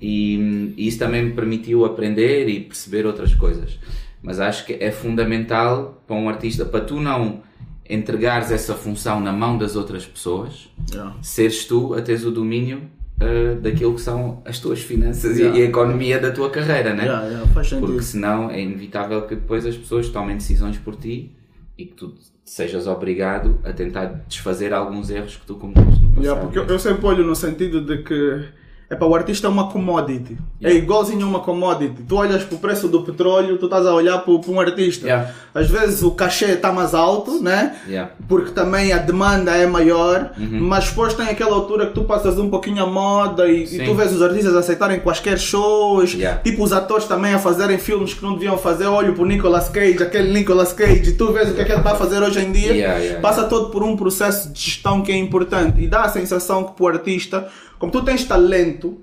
[0.01, 3.77] e, e isso também me permitiu aprender e perceber outras coisas.
[4.23, 7.41] Mas acho que é fundamental para um artista, para tu não
[7.89, 11.15] entregares essa função na mão das outras pessoas, Yeah.
[11.21, 12.83] seres tu a teres o domínio
[13.21, 15.59] uh, daquilo que são as tuas finanças e- Yeah.
[15.59, 17.03] e, a economia da tua carreira, né?
[17.03, 17.45] Yeah.
[17.79, 21.35] Porque senão é inevitável que depois as pessoas tomem decisões por ti
[21.77, 22.13] e que tu
[22.51, 26.21] sejas obrigado a tentar desfazer alguns erros que tu cometeste no passado.
[26.21, 28.43] Yeah, porque eu, eu sempre olho no sentido de que
[28.91, 30.37] Epá, o artista é uma commodity.
[30.61, 30.83] É Yeah.
[30.83, 32.03] igualzinho a uma commodity.
[32.03, 35.07] Tu olhas para o preço do petróleo, tu estás a olhar para, para um artista.
[35.07, 35.31] Yeah.
[35.55, 37.77] Às vezes o cachê está mais alto, né?
[37.87, 38.11] Yeah.
[38.27, 40.59] Porque também a demanda é maior, Uhum.
[40.61, 43.93] mas depois tem aquela altura que tu passas um pouquinho a moda e, e tu
[43.95, 48.33] vês os artistas aceitarem quaisquer shows, tipo os atores também a fazerem filmes que não
[48.33, 48.87] deviam fazer.
[48.87, 51.71] Olho para o Nicolas Cage, aquele Nicolas Cage, e tu vês o que é que
[51.71, 53.19] ele está a fazer hoje em dia.
[53.21, 56.73] Passa todo por um processo de gestão que é importante e dá a sensação que
[56.73, 57.47] para o artista,
[57.81, 59.01] como tu tens talento,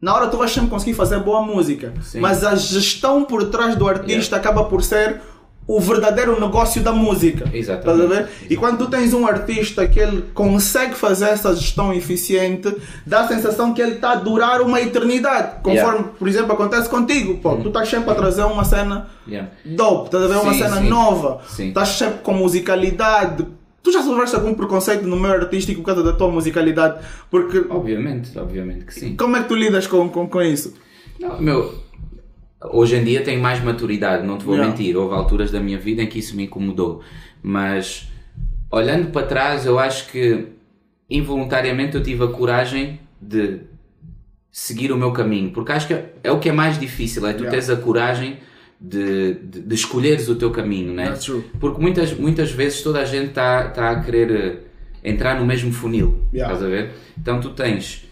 [0.00, 2.20] na hora tu vais sempre conseguir fazer boa música, Sim.
[2.20, 5.20] mas a gestão por trás do artista acaba por ser
[5.66, 7.48] o verdadeiro negócio da música.
[7.52, 8.28] Exatamente.
[8.50, 12.74] E quando tu tens um artista que ele consegue fazer essa gestão eficiente,
[13.06, 15.56] dá a sensação que ele está a durar uma eternidade.
[15.62, 15.98] Conforme, Yeah.
[16.00, 16.08] Uhum.
[16.18, 17.38] por exemplo, acontece contigo.
[17.38, 19.48] Pô, tu estás sempre a trazer uma cena Yeah.
[19.64, 20.36] dope, estás a ver?
[20.38, 20.88] Uma Sim, cena sim.
[20.88, 21.40] nova.
[21.58, 23.46] Estás sempre com musicalidade.
[23.82, 27.04] Tu já sofreste algum preconceito no meio artístico por causa da tua musicalidade?
[27.30, 29.16] Porque Obviamente, obviamente que sim.
[29.16, 30.74] como é que tu lidas com, com, com isso?
[31.18, 31.74] Não, meu,
[32.72, 34.70] hoje em dia tenho mais maturidade, não te vou Yeah.
[34.70, 34.96] mentir.
[34.96, 37.00] Houve alturas da minha vida em que isso me incomodou.
[37.42, 38.08] Mas
[38.70, 40.46] olhando para trás, eu acho que
[41.08, 43.60] involuntariamente eu tive a coragem de
[44.52, 45.50] seguir o meu caminho.
[45.52, 47.50] Porque acho que é o que é mais difícil, é tu Yeah.
[47.50, 48.38] teres a coragem
[48.80, 51.06] de, de, de escolheres o teu caminho, né?
[51.06, 51.44] That's true.
[51.60, 55.70] Porque muitas, muitas vezes toda a gente está tá a querer eh, entrar no mesmo
[55.70, 56.24] funil.
[56.32, 56.54] Yeah.
[56.54, 56.90] Estás a ver?
[57.18, 58.08] Então tu tens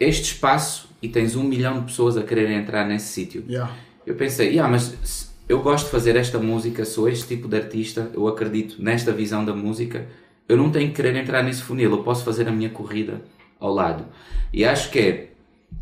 [0.00, 3.44] este espaço e tens um milhão de pessoas a quererem entrar nesse sítio.
[3.48, 3.72] Yeah.
[4.04, 8.10] Eu pensei, yeah, mas eu gosto de fazer esta música, sou este tipo de artista,
[8.14, 10.06] eu acredito nesta visão da música,
[10.48, 13.22] eu não tenho que querer entrar nesse funil, eu posso fazer a minha corrida
[13.60, 14.06] ao lado.
[14.52, 15.30] E acho que é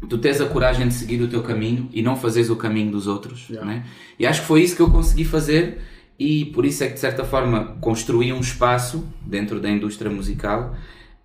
[0.07, 3.07] tu tens a coragem de seguir o teu caminho e não fazeres o caminho dos
[3.07, 3.49] outros.
[3.49, 3.67] Yeah.
[3.67, 3.85] Né?
[4.19, 5.79] E acho que foi isso que eu consegui fazer
[6.19, 10.75] e por isso é que de certa forma construí um espaço dentro da indústria musical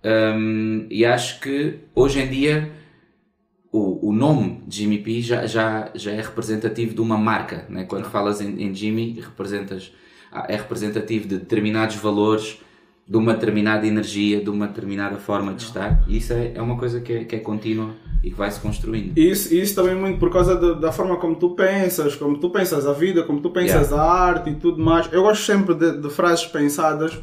[0.04, 2.72] hum, e acho que hoje em dia
[3.74, 7.66] o, o nome Jimmy P já, já, já é representativo de uma marca.
[7.68, 7.84] Né?
[7.84, 9.92] Quando falas em, em Jimmy, representas,
[10.30, 12.60] ah, é representativo de determinados valores,
[13.06, 16.02] de uma determinada energia, de uma determinada forma de estar.
[16.08, 17.90] E isso é, é uma coisa que é, que é contínua
[18.22, 19.16] e que vai se construindo.
[19.18, 22.86] Isso, isso também muito por causa da, da forma como tu pensas, como tu pensas
[22.86, 24.02] a vida, como tu pensas Yeah.
[24.02, 25.08] a arte e tudo mais.
[25.12, 27.18] Eu gosto sempre de, de frases pensadas.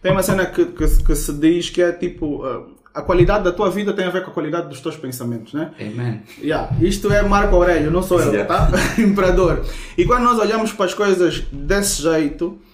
[0.00, 3.44] Tem uma cena que, que, se- que se diz que é tipo: uh, a qualidade
[3.44, 5.72] da tua vida tem a ver com a qualidade dos teus pensamentos, né?
[5.78, 6.22] Amen.
[6.40, 6.70] Yeah.
[6.80, 8.46] Isto é Marco Aurélio, não sou eu, Yeah.
[8.68, 8.70] tá?
[8.98, 9.62] Imperador.
[9.98, 12.65] E quando nós olhamos para as coisas desse jeito, eh,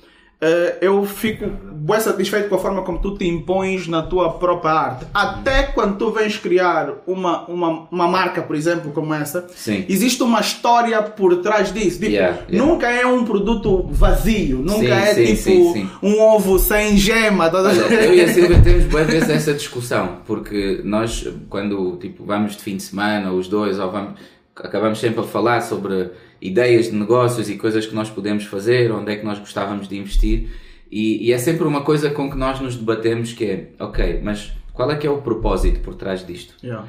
[0.80, 5.06] eu fico bem satisfeito com a forma como tu te impões na tua própria arte.
[5.12, 9.84] Até quando tu vens criar uma, uma, uma marca, por exemplo, como essa, Sim.
[9.88, 11.98] existe uma história por trás disso.
[11.98, 12.66] Tipo, Yeah, yeah.
[12.72, 14.78] Nunca é um produto vazio, nunca
[15.14, 17.48] Sim, é sim, tipo um ovo sem gema.
[17.48, 22.24] tá- Olha, eu e a Silvia temos boas vezes essa discussão, porque nós, quando tipo,
[22.24, 24.20] vamos de fim de semana, os dois, ou vamos,
[24.54, 26.10] acabamos sempre a falar sobre
[26.42, 29.96] ideias de negócios e coisas que nós podemos fazer, onde é que nós gostávamos de
[29.96, 30.48] investir,
[30.90, 34.52] e, e é sempre uma coisa com que nós nos debatemos que é, ok, mas
[34.74, 36.54] qual é que é o propósito por trás disto?
[36.62, 36.84] Yeah,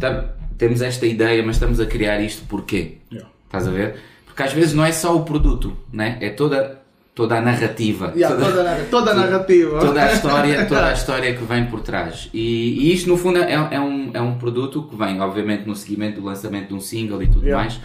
[0.00, 0.24] Tam-
[0.58, 2.98] temos esta ideia, mas estamos a criar isto porquê?
[3.12, 3.30] yeah.
[3.46, 3.96] Estás a ver?
[4.26, 6.18] Porque às vezes não é só o produto, né?
[6.20, 6.80] é toda,
[7.14, 8.12] toda a narrativa.
[8.16, 9.78] Yeah, toda- toda, a narra- toda a narrativa.
[9.78, 12.28] toda a história, toda a história que vem por trás.
[12.34, 15.76] E, e isto no fundo é, é um, é um produto que vem, obviamente, no
[15.76, 17.78] seguimento do lançamento de um single e tudo mais,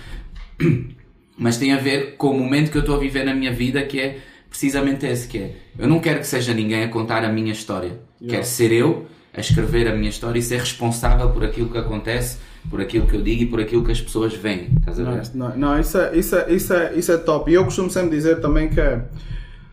[1.40, 3.82] mas tem a ver com o momento que eu estou a viver na minha vida,
[3.82, 4.18] que é
[4.50, 7.98] precisamente esse, que é eu não quero que seja ninguém a contar a minha história.
[8.28, 12.38] Quero ser eu a escrever a minha história e ser responsável por aquilo que acontece,
[12.70, 14.70] por aquilo que eu digo e por aquilo que as pessoas veem.
[14.80, 15.18] Estás a ver?
[15.20, 15.58] Nice, nice.
[15.58, 17.50] Não, isso é, isso, é, isso, é, isso é top.
[17.50, 19.06] E eu costumo sempre dizer também que é,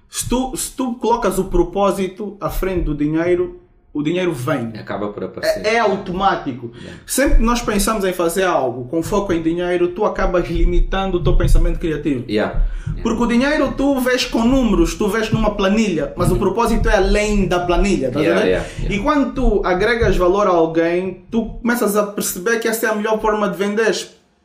[0.09, 3.61] se tu, se tu colocas o propósito à frente do dinheiro,
[3.97, 4.73] o dinheiro vem.
[4.79, 5.65] Acaba por aparecer.
[5.65, 6.71] É, é automático.
[7.07, 11.25] Sempre que nós pensamos em fazer algo com foco em dinheiro, tu acabas limitando o
[11.25, 12.27] teu pensamento criativo.
[12.29, 12.63] Yeah.
[12.89, 13.03] Yeah.
[13.03, 16.97] Porque o dinheiro tu vês com números, tu vês numa planilha, mas o propósito é
[16.97, 18.67] além da planilha, tá yeah.
[18.87, 22.95] E quando tu agregas valor a alguém, tu começas a perceber que essa é a
[22.95, 23.97] melhor forma de vender.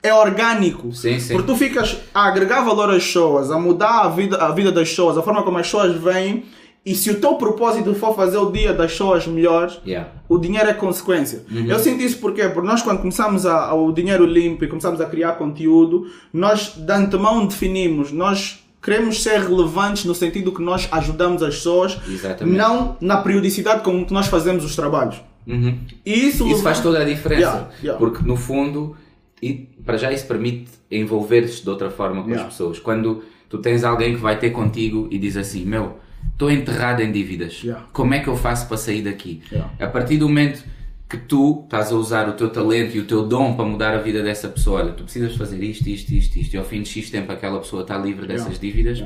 [0.01, 0.93] É orgânico.
[0.93, 1.33] Sim, sim.
[1.33, 4.89] Porque tu ficas a agregar valor às pessoas, a mudar a vida, a vida das
[4.89, 6.45] pessoas, a forma como as pessoas vêm.
[6.83, 10.09] E se o teu propósito for fazer o dia das pessoas melhores, Yeah.
[10.27, 11.43] o dinheiro é consequência.
[11.67, 14.99] Eu sinto isso porque, porque nós quando começamos a, a- o dinheiro limpo e começamos
[14.99, 20.87] a criar conteúdo, nós de antemão definimos, nós queremos ser relevantes no sentido que nós
[20.91, 22.57] ajudamos as pessoas, Exatamente.
[22.57, 25.21] não na periodicidade com que nós fazemos os trabalhos.
[25.45, 25.77] Uhum.
[26.03, 27.41] E isso, Isso faz toda a diferença.
[27.41, 27.99] Yeah, yeah.
[27.99, 28.95] Porque no fundo,
[29.39, 29.53] e
[29.85, 32.79] para já isso permite envolver-te de outra forma com as pessoas.
[32.79, 35.97] Quando tu tens alguém que vai ter contigo e diz assim: Meu,
[36.31, 37.61] estou enterrado em dívidas.
[37.63, 37.85] Yeah.
[37.93, 39.41] Como é que eu faço para sair daqui?
[39.51, 39.71] Yeah.
[39.79, 40.63] A partir do momento
[41.07, 43.97] que tu estás a usar o teu talento e o teu dom para mudar a
[43.97, 46.89] vida dessa pessoa, olha, tu precisas fazer isto, isto, isto, isto, e ao fim de
[46.89, 49.03] X tempo aquela pessoa está livre dessas dívidas.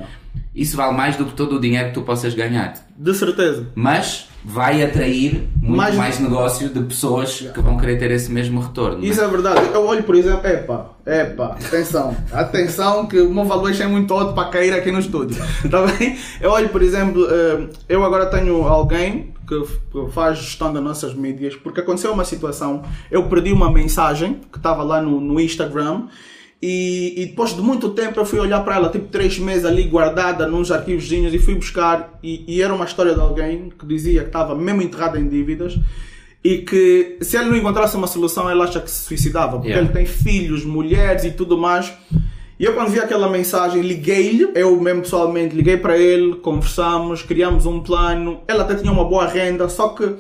[0.54, 3.68] Isso vale mais do que todo o dinheiro que tu possas ganhar De certeza.
[3.76, 8.62] mas vai atrair muito Mais- mais, negócio de pessoas que vão querer ter esse mesmo
[8.62, 9.04] retorno.
[9.04, 9.26] Isso né?
[9.26, 9.62] é verdade.
[9.74, 14.34] Eu olho, por exemplo, epa, epa, atenção, atenção que o meu valuation é muito alto
[14.36, 16.16] para cair aqui no estúdio, tá bem?
[16.40, 19.64] Eu olho, por exemplo, eh, eu agora tenho alguém que
[20.12, 24.84] faz gestão das nossas mídias, porque aconteceu uma situação, eu perdi uma mensagem que estava
[24.84, 26.04] lá no, no Instagram
[26.68, 29.84] e, e depois de muito tempo eu fui olhar para ela, tipo três meses ali
[29.84, 32.18] guardada nos arquivozinhos e fui buscar.
[32.24, 35.78] E, e era uma história de alguém que dizia que estava mesmo enterrado em dívidas
[36.44, 39.88] e que se ele não encontrasse uma solução ele acha que se suicidava porque Yeah.
[39.88, 41.94] ele tem filhos, mulheres e tudo mais.
[42.60, 47.68] E eu quando vi aquela mensagem liguei-lhe, eu mesmo pessoalmente liguei para ele, conversamos, criamos
[47.68, 50.16] um plano, ele até tinha uma boa renda, só que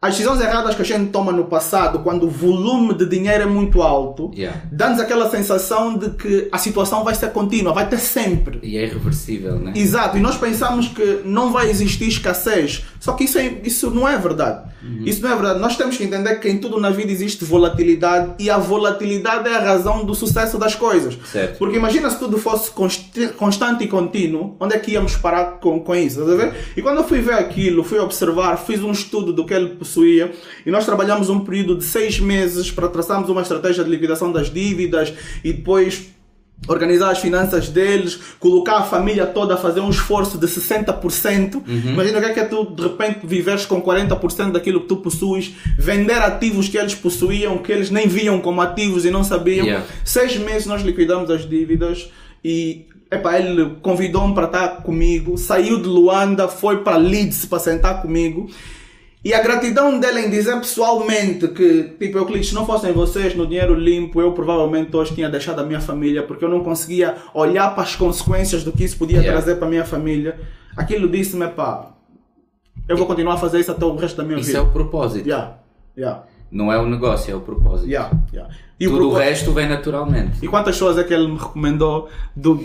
[0.00, 3.46] as decisões erradas que a gente toma no passado, quando o volume de dinheiro é
[3.46, 4.60] muito alto, Yeah.
[4.70, 8.60] dá-nos aquela sensação de que a situação vai ser contínua, vai ter sempre.
[8.62, 9.72] E é irreversível, né?
[9.74, 14.06] Exato, e nós pensamos que não vai existir escassez, só que isso, é- isso não
[14.06, 14.76] é verdade.
[15.04, 15.58] Isso não é verdade.
[15.58, 19.56] Nós temos que entender que em tudo na vida existe volatilidade e a volatilidade é
[19.56, 21.18] a razão do sucesso das coisas.
[21.32, 21.58] Certo.
[21.58, 25.80] Porque imagina se tudo fosse const- constante e contínuo, onde é que íamos parar com,
[25.80, 26.24] com isso?
[26.24, 26.54] Ver?
[26.76, 30.32] E quando eu fui ver aquilo, fui observar, fiz um estudo do que ele possuía
[30.64, 34.50] e nós trabalhamos um período de seis meses para traçarmos uma estratégia de liquidação das
[34.52, 35.12] dívidas
[35.44, 36.08] e depois
[36.66, 41.62] organizar as finanças deles, colocar a família toda a fazer um esforço de 60%.
[41.92, 45.54] Imagina o que é que tu de repente viveres com 40% daquilo que tu possuis,
[45.78, 49.66] vender ativos que eles possuíam, que eles nem viam como ativos e não sabiam.
[49.66, 49.86] Yeah.
[50.04, 52.10] Seis meses nós liquidamos as dívidas
[52.42, 58.02] e epá, ele convidou-me para estar comigo, saiu de Luanda, foi para Leeds para sentar
[58.02, 58.48] comigo.
[59.26, 63.44] E a gratidão dele em dizer pessoalmente que, tipo, eu se não fossem vocês no
[63.44, 67.74] dinheiro limpo, eu provavelmente hoje tinha deixado a minha família, porque eu não conseguia olhar
[67.74, 69.32] para as consequências do que isso podia Yeah.
[69.36, 70.38] trazer para a minha família.
[70.76, 71.90] Aquilo disse-me, pá,
[72.88, 74.62] eu vou continuar a fazer isso até o resto da minha Isso é vida.
[74.62, 75.26] o propósito.
[75.28, 75.54] Yeah,
[75.98, 77.88] yeah, Não é o negócio, é o propósito.
[77.90, 78.54] yeah, yeah.
[78.78, 80.38] E o Tudo o propósito- resto vem naturalmente.
[80.40, 82.64] e quantas pessoas é que ele me recomendou do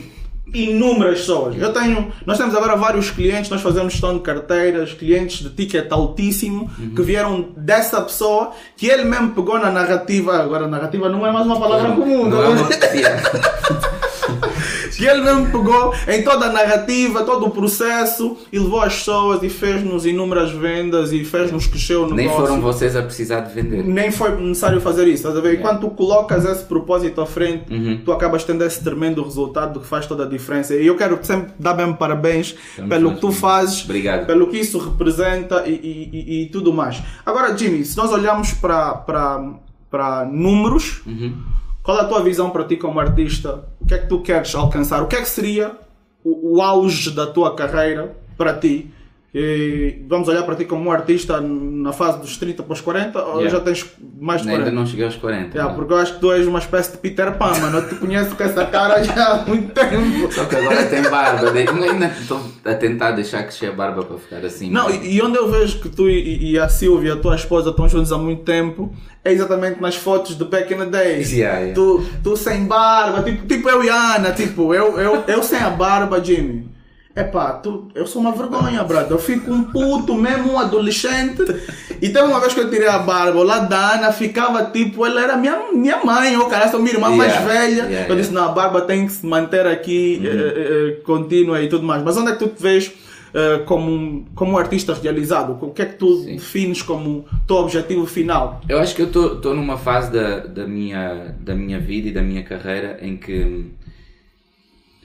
[0.54, 1.56] inúmeras pessoas.
[1.58, 5.91] Eu tenho, nós temos agora vários clientes, nós fazemos gestão de carteiras, clientes de ticket
[5.91, 11.32] altíssimo, que vieram dessa pessoa, que ele mesmo pegou na narrativa, agora narrativa não é
[11.32, 12.67] mais uma palavra comum, Não é uma
[14.97, 19.41] que ele mesmo pegou em toda a narrativa, todo o processo e levou as pessoas
[19.43, 22.15] e fez-nos inúmeras vendas e fez-nos crescer o negócio.
[22.15, 23.84] Nem foram vocês a precisar de vender.
[23.84, 25.54] Nem foi necessário fazer isso, estás a ver?
[25.56, 27.65] E quando tu colocas esse propósito à frente,
[28.06, 30.75] tu acabas tendo esse tremendo resultado que faz toda a diferença.
[30.75, 34.25] E eu quero sempre dar bem parabéns Estamos pelo que tu fazes, Obrigado.
[34.25, 37.01] pelo que isso representa e, e- e- e tudo mais.
[37.25, 39.54] Agora, Jimmy, se nós olharmos para, para,
[39.89, 41.34] para números, Uhum.
[41.91, 43.65] Qual é a tua visão para ti como artista?
[43.82, 45.04] O que é que tu queres alcançar?
[45.04, 45.75] O que é que seria
[46.23, 48.93] o, o auge da tua carreira para ti?
[49.34, 53.17] E vamos olhar para ti como um artista na fase dos 30 para os 40
[53.24, 53.50] ou Yeah.
[53.50, 53.86] já tens
[54.20, 54.67] mais de 40?
[54.70, 55.58] Ainda não cheguei aos 40.
[55.58, 57.78] Yeah, porque eu acho que tu és uma espécie de Peter Pan, mano.
[57.78, 60.32] Eu te conheço com essa cara já há muito tempo.
[60.34, 61.50] Só que agora tem barba.
[61.50, 64.70] De- Ainda estou a tentar deixar crescer a barba para ficar assim.
[64.70, 67.70] Não, e, e onde eu vejo que tu e, e a Silvia, a tua esposa,
[67.70, 71.32] estão juntos há muito tempo, é exatamente nas fotos de back in the days.
[71.32, 71.74] Yeah, yeah.
[71.74, 75.60] Tu, tu sem barba, tipo, tipo eu e a Ana, tipo, eu, eu, eu sem
[75.60, 76.70] a barba, Jimmy.
[77.15, 79.12] Epá, tu, eu sou uma vergonha, brother.
[79.12, 81.43] Eu fico um puto, mesmo um adolescente.
[82.02, 85.06] E teve uma vez que eu tirei a barba, o lado da Ana ficava tipo,
[85.06, 87.84] ela era minha, minha mãe, ou cara, sou minha irmã mais Yeah, velha.
[87.84, 91.62] yeah, eu disse, não, a barba tem que se manter aqui eh, eh, eh, contínua
[91.62, 92.02] e tudo mais.
[92.02, 92.91] Mas onde é que tu te vês
[93.34, 95.58] eh, como, um, como um artista realizado?
[95.62, 96.36] O que é que tu Sim.
[96.38, 98.62] defines como teu objetivo final?
[98.67, 102.21] Eu acho que eu estou numa fase da, da, minha, da minha vida e da
[102.21, 103.65] minha carreira em que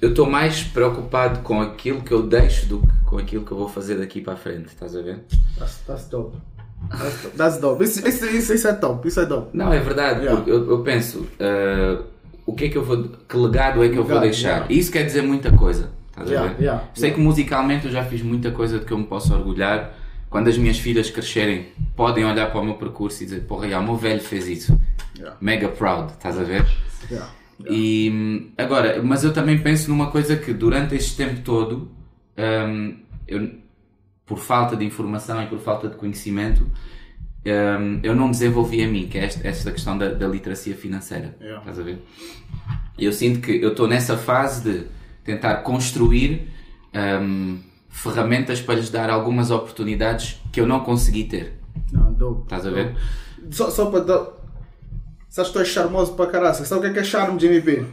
[0.06, 3.56] eu estou mais preocupado com aquilo que eu deixo do que com aquilo que eu
[3.56, 5.20] vou fazer daqui para a frente, estás a ver?
[5.58, 6.36] That's, that's dope.
[6.90, 7.36] That's dope.
[7.36, 7.84] That's dope.
[7.84, 9.06] Isso, isso, isso, isso é top.
[9.06, 9.56] Isso é dope.
[9.56, 10.42] Não, é verdade, Yeah.
[10.46, 12.02] eu, eu penso ah,
[12.44, 14.48] o que é que eu vou, que legado é que eu vou deixar?
[14.48, 14.66] yeah.
[14.72, 16.62] Isso quer dizer muita coisa, estás a Yeah, ver?
[16.62, 19.92] yeah, Sei que musicalmente eu já fiz muita coisa de que eu me posso orgulhar.
[20.28, 23.78] Quando as minhas filhas crescerem, podem olhar para o meu percurso e dizer, porra, já,
[23.78, 24.78] o meu velho fez isso.
[25.40, 26.66] Mega proud, estás a ver?
[27.10, 27.28] Yeah.
[27.64, 31.90] E agora, mas eu também penso numa coisa que durante este tempo todo,
[32.36, 33.50] hum, eu,
[34.26, 39.08] por falta de informação e por falta de conhecimento, hum, eu não desenvolvi a mim,
[39.08, 41.36] que é esta, esta questão da, da literacia financeira.
[41.40, 41.60] Yeah.
[41.60, 42.02] Estás a ver?
[42.98, 44.86] Eu sinto que eu estou nessa fase de
[45.24, 46.48] tentar construir
[47.22, 51.54] hum, ferramentas para lhes dar algumas oportunidades que eu não consegui ter.
[51.92, 52.42] Não, dope.
[52.42, 52.94] Estás a ver?
[53.50, 54.35] Só, só para dar.
[55.36, 56.64] Sabes que tu és charmoso para caraça.
[56.64, 57.84] Sabe o que é, que é charme, Jimmy P?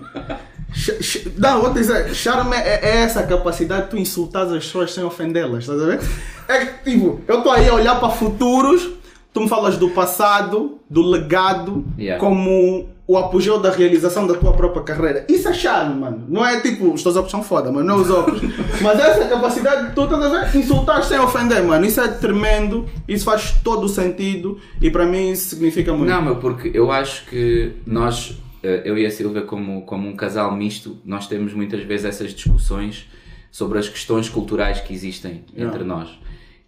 [0.73, 4.93] Ch- Não, vou te dizer, charme é, é essa capacidade de tu insultar as pessoas
[4.93, 5.99] sem ofendê-las, estás a ver?
[6.47, 8.91] É que, tipo, eu estou aí a olhar para futuros,
[9.33, 12.17] tu me falas do passado, do legado, Yeah.
[12.17, 15.25] como o apogeu da realização da tua própria carreira.
[15.29, 16.25] Isso é charme, mano.
[16.29, 18.41] Não é tipo, os teus óculos são foda, mano, não os óculos.
[18.81, 21.85] Mas essa capacidade de tu, estás a ver, insultar sem ofender, mano.
[21.85, 26.09] Isso é tremendo, isso faz todo o sentido e para mim isso significa muito.
[26.09, 30.15] Não, meu, porque eu acho que nós, eh, eu e a Silvia, como, como um
[30.15, 33.09] casal misto, nós temos muitas vezes essas discussões
[33.51, 35.75] sobre as questões culturais que existem Yeah.
[35.75, 36.09] entre nós.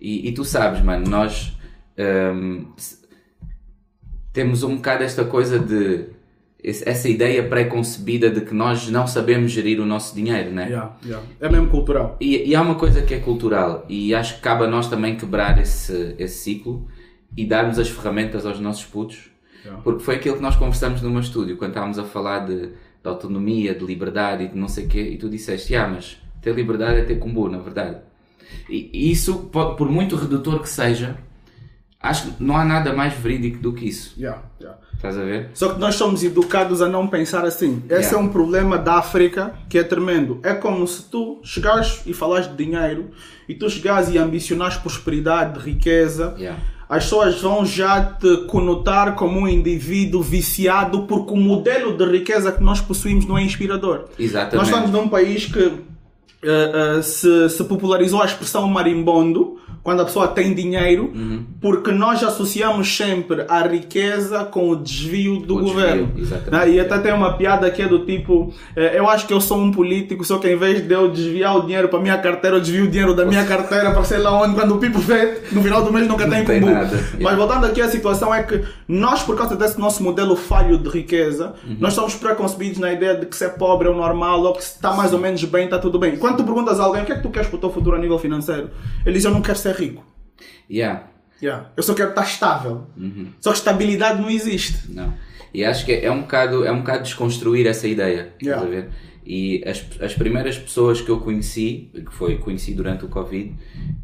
[0.02, 1.54] E, e tu sabes, mano, nós
[1.98, 2.98] ehm, se-
[4.34, 6.13] temos um bocado esta coisa de.
[6.67, 10.65] Essa ideia pré-concebida de que nós não sabemos gerir o nosso dinheiro, né?
[10.67, 11.25] Yeah, yeah.
[11.39, 12.17] É mesmo cultural.
[12.19, 15.15] E, e há uma coisa que é cultural e acho que cabe a nós também
[15.15, 16.88] quebrar esse, esse ciclo
[17.38, 19.30] e darmos as ferramentas aos nossos putos
[19.65, 19.82] Yeah.
[19.82, 22.73] porque foi aquilo que nós conversamos no meu estúdio quando estávamos a falar de, de
[23.04, 26.54] autonomia, de liberdade e de não sei o quê e tu disseste, ah mas ter
[26.54, 27.97] liberdade é ter combo, na verdade
[28.69, 31.17] e, e isso, po- por muito redutor que seja
[31.99, 34.80] acho que não há nada mais verídico do que isso Yeah, yeah.
[35.09, 35.49] Estás a ver?
[35.53, 37.81] Só que nós somos educados a não pensar assim.
[37.89, 38.17] Esse Yeah.
[38.17, 40.39] é um problema da África que é tremendo.
[40.43, 43.09] É como se tu chegares e falares de dinheiro
[43.47, 46.35] e tu chegares e ambicionares prosperidade, riqueza.
[46.37, 46.59] Yeah.
[46.87, 52.51] As pessoas vão já te conotar como um indivíduo viciado porque o modelo de riqueza
[52.51, 54.05] que nós possuímos não é inspirador.
[54.19, 54.55] Exatamente.
[54.55, 55.71] Nós estamos num país que
[56.43, 61.45] eh, eh, se, se popularizou a expressão marimbondo quando a pessoa tem dinheiro, Uhum.
[61.62, 66.12] porque nós associamos sempre a riqueza com o desvio do O governo.
[66.52, 66.69] Né?
[66.71, 69.60] E até tem uma piada que é do tipo: eh, eu acho que eu sou
[69.60, 72.58] um político, só que em vez de eu desviar o dinheiro para a minha carteira,
[72.58, 75.41] eu desvio o dinheiro da minha carteira para sei lá onde, quando o Pipo vê,
[75.52, 76.73] no final do mês nunca tem tem combo.
[76.73, 76.90] nada.
[76.92, 77.38] Mas Yeah.
[77.38, 81.54] voltando aqui à situação é que nós, por causa desse nosso modelo falho de riqueza,
[81.63, 81.77] Uhum.
[81.79, 84.71] nós estamos preconcebidos na ideia de que ser pobre é o normal ou que se
[84.75, 86.15] está mais ou menos bem, está tudo bem.
[86.17, 87.96] Quando tu perguntas a alguém o que é que tu queres para o teu futuro
[87.96, 88.69] a nível financeiro,
[89.06, 90.06] ele diz eu não quero ser rico.
[90.69, 91.08] Yeah.
[91.42, 91.71] Yeah.
[91.76, 92.88] Eu só quero estar estável.
[92.98, 93.28] Uhum.
[93.40, 94.92] Só que estabilidade não existe.
[94.92, 95.13] Não.
[95.54, 98.34] E acho que é um bocado, é um bocado desconstruir essa ideia.
[98.42, 98.63] Yeah.
[98.63, 98.90] Estás a ver?
[99.26, 103.56] E as, as primeiras pessoas que eu conheci, que foi conheci durante o Covid,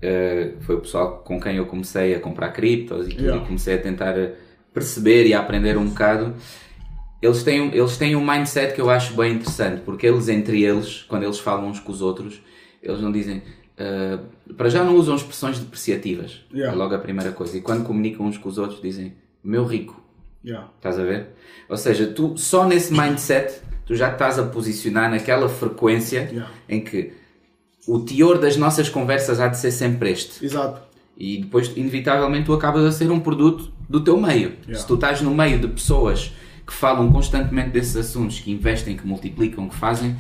[0.01, 3.43] eh, foi o pessoal com quem eu comecei a comprar criptos e tudo, Yeah.
[3.43, 4.15] e comecei a tentar
[4.73, 6.33] perceber e a aprender um bocado.
[7.21, 11.03] Eles têm, eles têm um mindset que eu acho bem interessante, porque eles, entre eles,
[11.07, 12.41] quando eles falam uns com os outros,
[12.81, 13.43] eles não dizem.
[13.81, 14.19] Eh,
[14.55, 16.41] para já não usam expressões depreciativas.
[16.53, 16.73] Yeah.
[16.73, 17.57] É logo a primeira coisa.
[17.57, 19.13] E quando comunicam uns com os outros, dizem:
[19.43, 19.99] Meu rico.
[20.45, 20.69] Yeah.
[20.77, 21.29] Estás a ver?
[21.67, 26.51] Ou seja, tu só nesse mindset tu já estás a posicionar naquela frequência Yeah.
[26.69, 27.13] em que
[27.87, 30.45] o teor das nossas conversas há de ser sempre este.
[30.45, 30.81] Exato.
[31.17, 34.53] E depois, inevitavelmente, tu acabas a ser um produto do teu meio.
[34.63, 34.75] Yeah.
[34.75, 36.31] Se tu estás no meio de pessoas
[36.65, 40.15] que falam constantemente desses assuntos, que investem, que multiplicam, que fazem,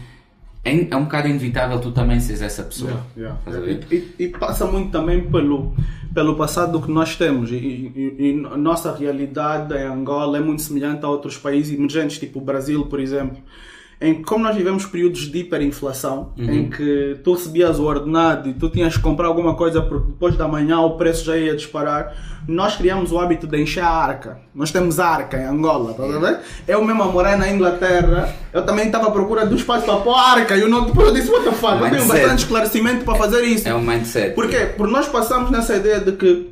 [0.63, 3.03] é, é um bocado inevitável tu também seres essa pessoa.
[3.17, 3.61] Yeah, yeah.
[3.65, 3.87] ver?
[3.91, 5.73] E, e passa muito também pelo,
[6.13, 7.51] pelo passado que nós temos.
[7.51, 12.19] E, e- e a nossa realidade em Angola é muito semelhante a outros países emergentes,
[12.19, 13.37] tipo o Brasil, por exemplo.
[14.01, 18.53] Em que, como nós vivemos períodos de hiperinflação, em que tu recebias o ordenado e
[18.53, 22.11] tu tinhas que comprar alguma coisa porque depois da manhã o preço já ia disparar,
[22.47, 24.39] nós criamos o hábito de encher a arca.
[24.55, 26.39] Nós temos arca em Angola, estás a ver?
[26.67, 29.97] Eu mesmo a morar na Inglaterra, eu também estava à procura de um espaço para
[29.97, 32.39] pôr a arca e eu, não, depois eu disse, what the fuck, eu tenho bastante
[32.39, 33.69] esclarecimento para fazer isso.
[33.69, 34.33] É um mindset.
[34.33, 34.71] Por quê?
[34.75, 36.49] Porque nós passamos nessa ideia de que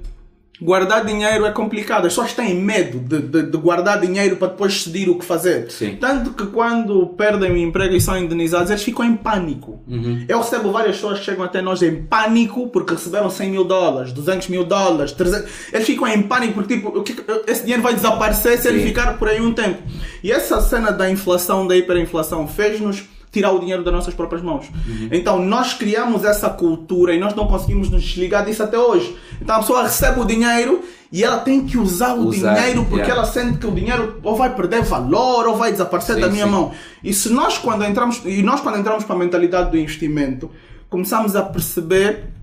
[0.61, 2.05] guardar dinheiro é complicado.
[2.05, 5.69] As pessoas têm medo de, de- de guardar dinheiro para depois decidir o que fazer.
[5.71, 5.97] Sim.
[5.99, 9.81] Tanto que quando perdem o emprego e são indenizados, eles ficam em pânico.
[9.87, 10.25] Uhum.
[10.27, 14.11] Eu recebo várias pessoas que chegam até nós em pânico porque receberam 100 mil dólares,
[14.11, 15.49] 200 mil dólares, 300...
[15.73, 17.03] Eles ficam em pânico porque tipo,
[17.47, 18.87] esse dinheiro vai desaparecer se ele Sim.
[18.87, 19.81] ficar por aí um tempo.
[20.23, 24.65] E essa cena da inflação, da hiperinflação, fez-nos tirar o dinheiro das nossas próprias mãos.
[25.11, 29.15] Então nós criamos essa cultura e nós não conseguimos nos desligar disso até hoje.
[29.41, 33.01] Então a pessoa recebe o dinheiro e ela tem que usar o Usar, dinheiro porque
[33.01, 33.15] yeah.
[33.15, 36.45] ela sente que o dinheiro ou vai perder valor ou vai desaparecer Sim, da minha
[36.45, 36.51] sim.
[36.51, 36.71] mão.
[37.03, 40.49] E se nós quando entramos e nós quando entramos para a mentalidade do investimento,
[40.89, 42.38] começamos a perceber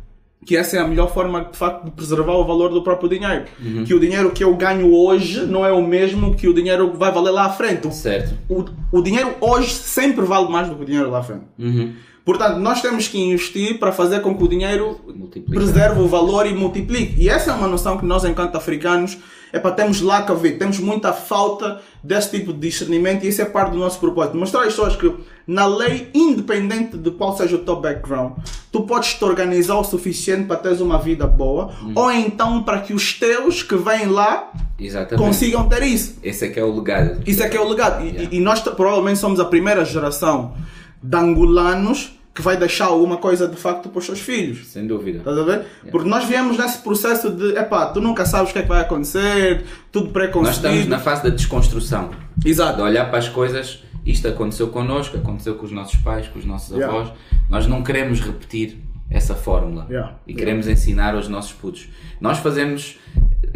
[0.47, 3.47] que essa é a melhor forma de facto de preservar o valor do próprio dinheiro.
[3.61, 3.85] Uhum.
[3.85, 6.97] Que o dinheiro que eu ganho hoje não é o mesmo que o dinheiro que
[6.97, 7.93] vai valer lá à frente.
[7.93, 8.33] Certo.
[8.49, 11.43] O, o dinheiro hoje sempre vale mais do que o dinheiro lá à frente.
[11.59, 11.93] Uhum.
[12.27, 15.53] Portanto, nós temos que investir para fazer com que o dinheiro Multiplica.
[15.61, 17.15] preserve o valor e multiplique.
[17.23, 19.17] E essa é uma noção que nós, enquanto africanos,
[19.53, 20.59] é para termos lá que ver.
[20.59, 24.37] Temos muita falta desse tipo de discernimento e isso é parte do nosso propósito.
[24.37, 25.11] Mostrar às pessoas que,
[25.47, 28.33] na lei, independente de qual seja o teu background,
[28.73, 32.93] tu podes te organizar o suficiente para teres uma vida boa ou então para que
[32.93, 35.25] os teus que vêm lá Exatamente.
[35.25, 36.19] consigam ter isso.
[36.25, 37.23] Esse é que é o legado.
[37.25, 38.05] Isso é que é o legado.
[38.05, 38.29] E, Yeah.
[38.37, 40.55] e nós t- provavelmente somos a primeira geração
[41.01, 44.67] de angolanos que vai deixar alguma coisa de facto para os seus filhos.
[44.67, 45.19] Sem dúvida.
[45.21, 45.65] Estás a ver?
[45.91, 48.83] Porque nós viemos nesse processo de, epá, tu nunca sabes o que é que vai
[48.83, 50.67] acontecer, tudo Nós preconcebido.
[50.69, 52.11] estamos na fase da desconstrução.
[52.37, 52.83] De Exato.
[52.83, 56.77] olhar para as coisas, isto aconteceu connosco, aconteceu com os nossos pais, com os nossos
[56.77, 56.95] Yeah.
[56.95, 57.13] avós.
[57.49, 58.79] Nós não queremos repetir
[59.11, 59.87] essa fórmula.
[59.89, 60.19] Yeah.
[60.27, 61.89] E queremos ensinar aos nossos putos.
[62.21, 62.99] Nós fazemos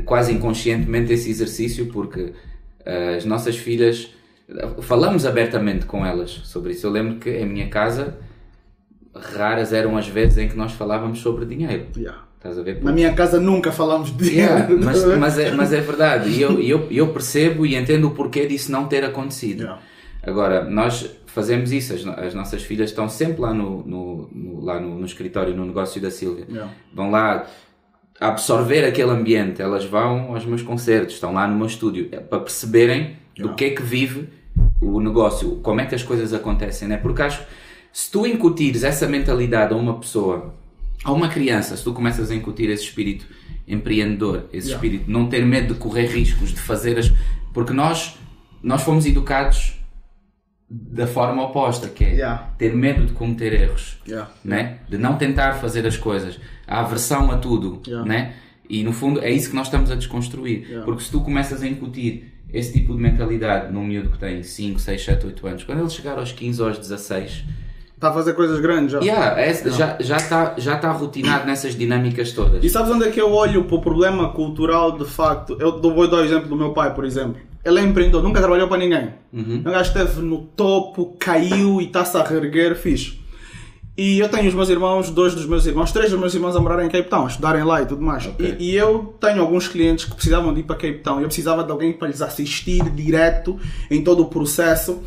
[0.06, 2.32] quase inconscientemente esse exercício porque
[2.86, 4.08] eh, as nossas filhas
[4.80, 6.86] falamos abertamente com elas sobre isso.
[6.86, 8.16] Eu lembro que em minha casa
[9.14, 11.86] raras eram as vezes em que nós falávamos sobre dinheiro.
[11.96, 12.22] Yeah.
[12.36, 12.82] Estás a ver?
[12.82, 14.84] Na minha casa nunca falamos de Yeah, dinheiro.
[14.84, 15.18] mas, a ver?
[15.18, 18.72] mas, é, mas é verdade, e eu, eu, eu percebo e entendo o porquê disso
[18.72, 19.60] não ter acontecido.
[19.62, 19.82] Yeah.
[20.22, 24.78] Agora, nós fazemos isso, as, as nossas filhas estão sempre lá no, no, no- lá
[24.80, 26.46] no, no escritório, no negócio da Sílvia.
[26.48, 26.70] Yeah.
[26.94, 27.46] Vão lá
[28.18, 32.40] absorver aquele ambiente, elas vão aos meus concertos, estão lá no meu estúdio, é para
[32.40, 33.54] perceberem do Yeah.
[33.56, 34.28] que é que vive
[34.82, 36.96] o negócio, como é que as coisas acontecem, né?
[36.98, 37.46] Porque acho que
[37.92, 40.54] se tu incutires essa mentalidade a uma pessoa,
[41.04, 43.26] a uma criança, se tu começas a incutir esse espírito
[43.66, 44.74] empreendedor, esse Yeah.
[44.74, 47.12] espírito de não ter medo de correr riscos, de fazer as.
[47.52, 48.16] Porque nós,
[48.62, 49.76] nós fomos educados
[50.68, 52.50] da forma oposta, que é Yeah.
[52.58, 54.30] ter medo de cometer erros, Yeah.
[54.44, 54.78] né?
[54.88, 57.80] de não tentar fazer as coisas, a aversão a tudo.
[58.04, 58.34] Né?
[58.68, 60.82] E no fundo é isso que nós estamos a desconstruir.
[60.84, 64.78] Porque se tu começas a incutir esse tipo de mentalidade num miúdo que tem 5,
[64.80, 67.44] 6, 7, 8 anos, quando ele chegar aos 15 ou aos 16,
[68.00, 68.98] Está a fazer coisas grandes já.
[69.00, 72.64] yeah, é- já está já tá, já tá rotinado nessas dinâmicas todas.
[72.64, 75.54] E sabes onde é que eu olho para o problema cultural de facto?
[75.60, 77.36] Eu vou dar o exemplo do meu pai, por exemplo.
[77.62, 79.10] Ele é empreendedor, nunca trabalhou para ninguém.
[79.30, 79.58] Uhum.
[79.58, 83.20] O gajo esteve no topo, caiu e está-se a reerguer, fixe.
[83.98, 86.60] E eu tenho os meus irmãos, dois dos meus irmãos, três dos meus irmãos a
[86.60, 88.24] morarem em Cape Town, a estudarem lá e tudo mais.
[88.26, 88.56] Ok.
[88.58, 91.20] E, e eu tenho alguns clientes que precisavam de ir para Cape Town.
[91.20, 95.02] Eu precisava de alguém para lhes assistir direto em todo o processo.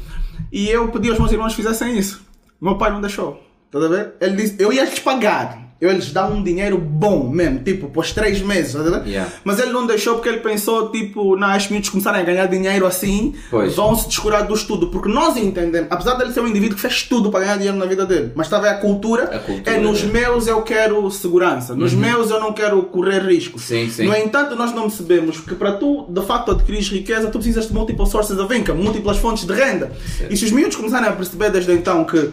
[0.51, 2.21] E eu pedi aos meus irmãos que fizessem isso.
[2.63, 3.43] Meu pai não deixou.
[3.73, 4.13] A ver?
[4.21, 5.72] Ele disse, eu ia lhes pagar.
[5.85, 9.03] Eles dão um dinheiro bom mesmo, tipo, pós três meses, tá?
[9.05, 9.31] Yeah.
[9.43, 12.85] Mas ele não deixou porque ele pensou, tipo, não, as miúdos começarem a ganhar dinheiro
[12.85, 13.75] assim, Pois.
[13.75, 14.87] vão se descurar do estudo.
[14.87, 17.85] Porque nós entendemos, apesar dele ser um indivíduo que fez tudo para ganhar dinheiro na
[17.85, 20.07] vida dele, mas estava a cultura, A cultura, é nos é.
[20.07, 23.59] meus eu quero segurança, nos meus eu não quero correr risco.
[23.59, 24.05] Sim, sim.
[24.05, 27.73] No entanto, nós não percebemos que para tu, de facto, adquirir riqueza, tu precisas de
[27.73, 29.91] multiple sources of income, múltiplas fontes de renda.
[30.29, 32.29] E se os miúdos começarem a perceber desde então que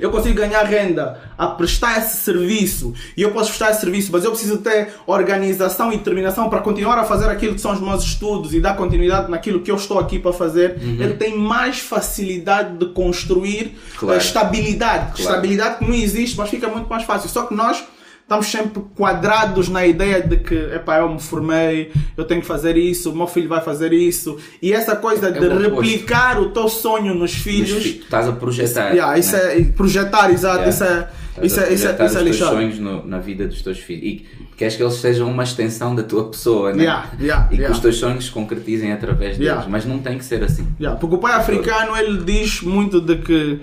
[0.00, 4.24] eu consigo ganhar renda a prestar esse serviço e eu posso prestar esse serviço, mas
[4.24, 8.02] eu preciso ter organização e determinação para continuar a fazer aquilo que são os meus
[8.04, 12.76] estudos e dar continuidade naquilo que eu estou aqui para fazer, ele tem mais facilidade
[12.78, 14.14] de construir Claro.
[14.14, 15.06] a estabilidade.
[15.12, 15.20] Claro.
[15.22, 17.28] Estabilidade que não existe, mas fica muito mais fácil.
[17.28, 17.82] Só que nós
[18.26, 22.76] estamos sempre quadrados na ideia de que, epá, eu me formei, eu tenho que fazer
[22.76, 24.36] isso, o meu filho vai fazer isso.
[24.60, 25.80] E essa coisa de o oposto.
[25.80, 27.84] replicar o teu sonho nos filhos.
[27.84, 28.90] fi- estás a projetar.
[28.90, 29.60] Yeah, isso né?
[29.60, 30.70] é projetar, exato, Yeah.
[30.70, 32.50] isso é, Estás isso é, isso é, isso é os teus lixado.
[32.56, 36.02] sonhos no- na vida dos teus filhos e queres que eles sejam uma extensão da
[36.02, 36.82] tua pessoa, né?
[36.82, 40.24] Yeah, yeah, e que os teus sonhos se concretizem através deles, mas não tem que
[40.24, 40.66] ser assim.
[40.98, 43.60] Porque o pai africano ele diz muito de que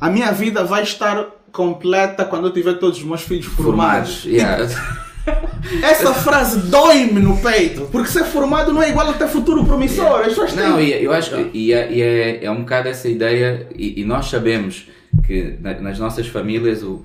[0.00, 1.26] a minha vida vai estar
[1.56, 4.22] completa quando eu tiver todos os meus filhos formados.
[4.22, 4.24] Formados.
[4.26, 4.68] Yeah.
[5.82, 10.20] Essa frase dói-me no peito, porque ser formado não é igual a ter futuro promissor.
[10.20, 13.08] As pessoas Não, têm- eu acho que e é, e é, é um bocado essa
[13.08, 14.86] ideia, e, e nós sabemos
[15.26, 17.04] que na- nas nossas famílias o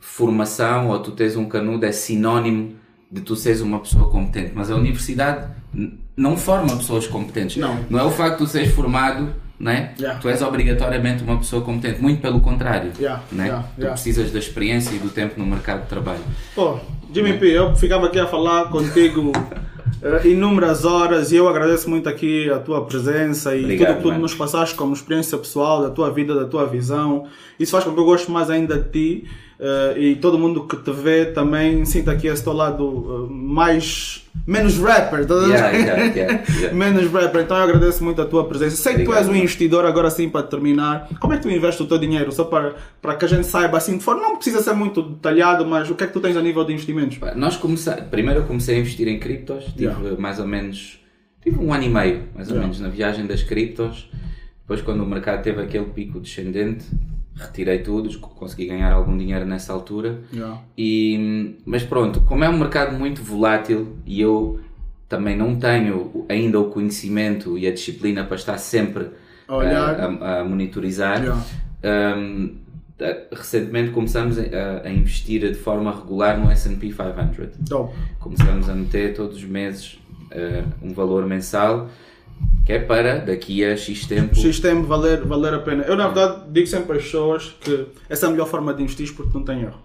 [0.00, 2.74] formação ou tu tens um canudo é sinónimo
[3.10, 5.46] de tu seres uma pessoa competente, mas a universidade
[6.16, 7.56] não forma pessoas competentes.
[7.56, 7.78] Não.
[7.88, 9.94] Não é o facto de tu seres formado, né?
[9.98, 10.20] Yeah.
[10.20, 12.92] Tu és obrigatoriamente uma pessoa competente, muito pelo contrário.
[12.98, 13.46] Yeah, né?
[13.46, 16.20] yeah, tu precisas da experiência e do tempo no mercado de trabalho.
[16.54, 16.78] Pô,
[17.12, 19.30] Jimmy P, eu ficava aqui a falar contigo
[20.02, 24.02] eh, inúmeras horas e eu agradeço muito aqui a tua presença e Obrigado, tudo que
[24.02, 24.20] tu mano.
[24.20, 27.26] nos passaste como experiência pessoal, da tua vida, da tua visão.
[27.58, 29.28] Isso faz com que eu goste mais ainda de ti
[29.58, 34.26] eh, e todo mundo que te vê também sinta aqui esse teu lado eh, mais.
[34.46, 36.44] menos rapper, tá Yeah, yeah, yeah.
[36.74, 38.76] Menos rapper, então eu agradeço muito a tua presença.
[38.76, 41.08] Sei que tu és Obrigado, um investidor, agora sim para terminar.
[41.20, 42.32] Como é que tu investes o teu dinheiro?
[42.32, 44.22] Só para, para que a gente saiba assim de forma.
[44.22, 46.72] Não precisa ser muito detalhado, mas o que é que tu tens a nível de
[46.72, 47.18] investimentos?
[47.36, 51.00] Nós comecei, primeiro eu comecei a investir em criptos, tive mais ou menos,
[51.42, 54.10] tive um ano e meio, mais ou menos, na viagem das criptos.
[54.62, 56.86] Depois quando o mercado teve aquele pico descendente,
[57.36, 60.20] retirei tudo, consegui ganhar algum dinheiro nessa altura.
[60.78, 64.60] E, mas pronto, como é um mercado muito volátil e eu
[65.08, 69.08] também não tenho ainda o conhecimento e a disciplina para estar sempre
[69.46, 70.00] A olhar.
[70.00, 72.16] a, a- monitorizar, Yeah.
[72.18, 72.56] um,
[72.98, 74.42] eh, recentemente começamos a,
[74.84, 77.68] a investir de forma regular no S&P 500.
[77.68, 77.92] Top.
[78.20, 79.98] Começamos a meter todos os meses
[80.30, 81.90] eh, um valor mensal
[82.64, 84.34] que é para daqui a X tempo.
[84.34, 85.84] X tempo valer, valer a pena.
[85.84, 89.14] Eu, na verdade, digo sempre às pessoas que essa é a melhor forma de investir
[89.14, 89.83] porque não tem erro.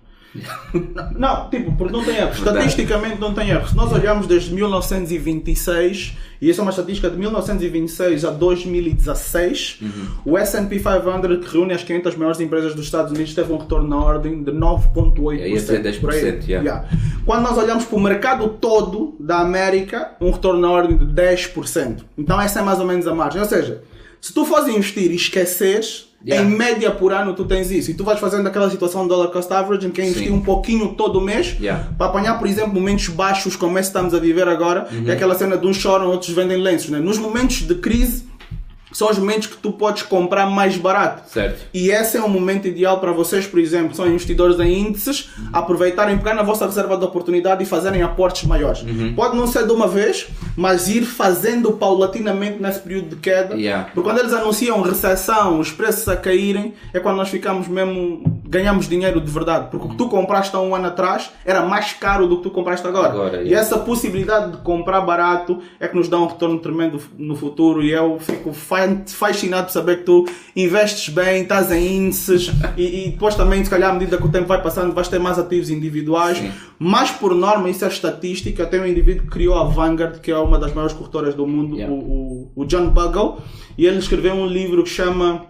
[1.16, 2.32] Não, tipo, porque não tem erro.
[2.32, 3.68] Estatisticamente não tem erro.
[3.68, 9.80] Se nós olharmos desde 1926, e essa é uma estatística de 1926 a 2016,
[10.24, 13.88] o S&P 500, que reúne as 500 maiores empresas dos Estados Unidos, teve um retorno
[13.88, 15.40] na ordem de 9,8%.
[15.40, 16.22] Ia dizer 10%, por aí.
[16.22, 16.44] yeah.
[16.48, 16.90] Yeah.
[17.26, 22.04] Quando nós olhamos para o mercado todo da América, um retorno na ordem de 10%.
[22.18, 23.42] Então essa é mais ou menos a margem.
[23.42, 23.82] Ou seja,
[24.22, 26.46] se tu fores investir e esqueceres, Yeah.
[26.46, 27.92] em média por ano tu tens isso.
[27.92, 30.42] E tu vais fazendo aquela situação de dollar cost average em que é investir um
[30.42, 31.90] pouquinho todo mês Yeah.
[31.98, 34.88] para apanhar, por exemplo, momentos baixos como esse que estamos a viver agora.
[34.92, 35.10] Uhum.
[35.10, 36.90] É aquela cena de uns choram, outros vendem lenços.
[36.90, 37.00] Né?
[37.00, 38.29] Nos momentos de crise,
[38.92, 41.30] são os momentos que tu podes comprar mais barato.
[41.32, 41.68] Certo.
[41.74, 46.18] E esse é um momento ideal para vocês, por exemplo, são investidores em índices, aproveitarem,
[46.18, 48.84] pegar na vossa reserva de oportunidade e fazerem aportes maiores.
[49.16, 53.56] Pode não ser de uma vez, mas ir fazendo paulatinamente nesse período de queda.
[53.56, 53.86] Yeah.
[53.94, 58.90] Porque quando eles anunciam recessão, os preços a caírem, é quando nós ficamos mesmo, ganhamos
[58.90, 59.68] dinheiro de verdade.
[59.70, 62.50] Porque o que tu compraste há um ano atrás era mais caro do que tu
[62.50, 63.10] compraste agora.
[63.14, 63.60] Agora, E yeah.
[63.60, 67.92] essa possibilidade de comprar barato é que nos dá um retorno tremendo no futuro e
[67.92, 70.26] eu fico fa- fascinado de saber que tu
[70.56, 74.30] investes bem, estás em índices e, e depois também, se calhar, à medida que o
[74.30, 76.38] tempo vai passando, vais ter mais ativos individuais.
[76.40, 76.52] Sim.
[76.80, 78.66] Mas por norma, isso é estatística.
[78.66, 81.76] Tem um indivíduo que criou a Vanguard, que é uma das maiores corretoras do mundo,
[81.76, 81.94] Yeah.
[81.94, 83.38] o, o, o John Bogle,
[83.78, 85.46] e ele escreveu um livro que chama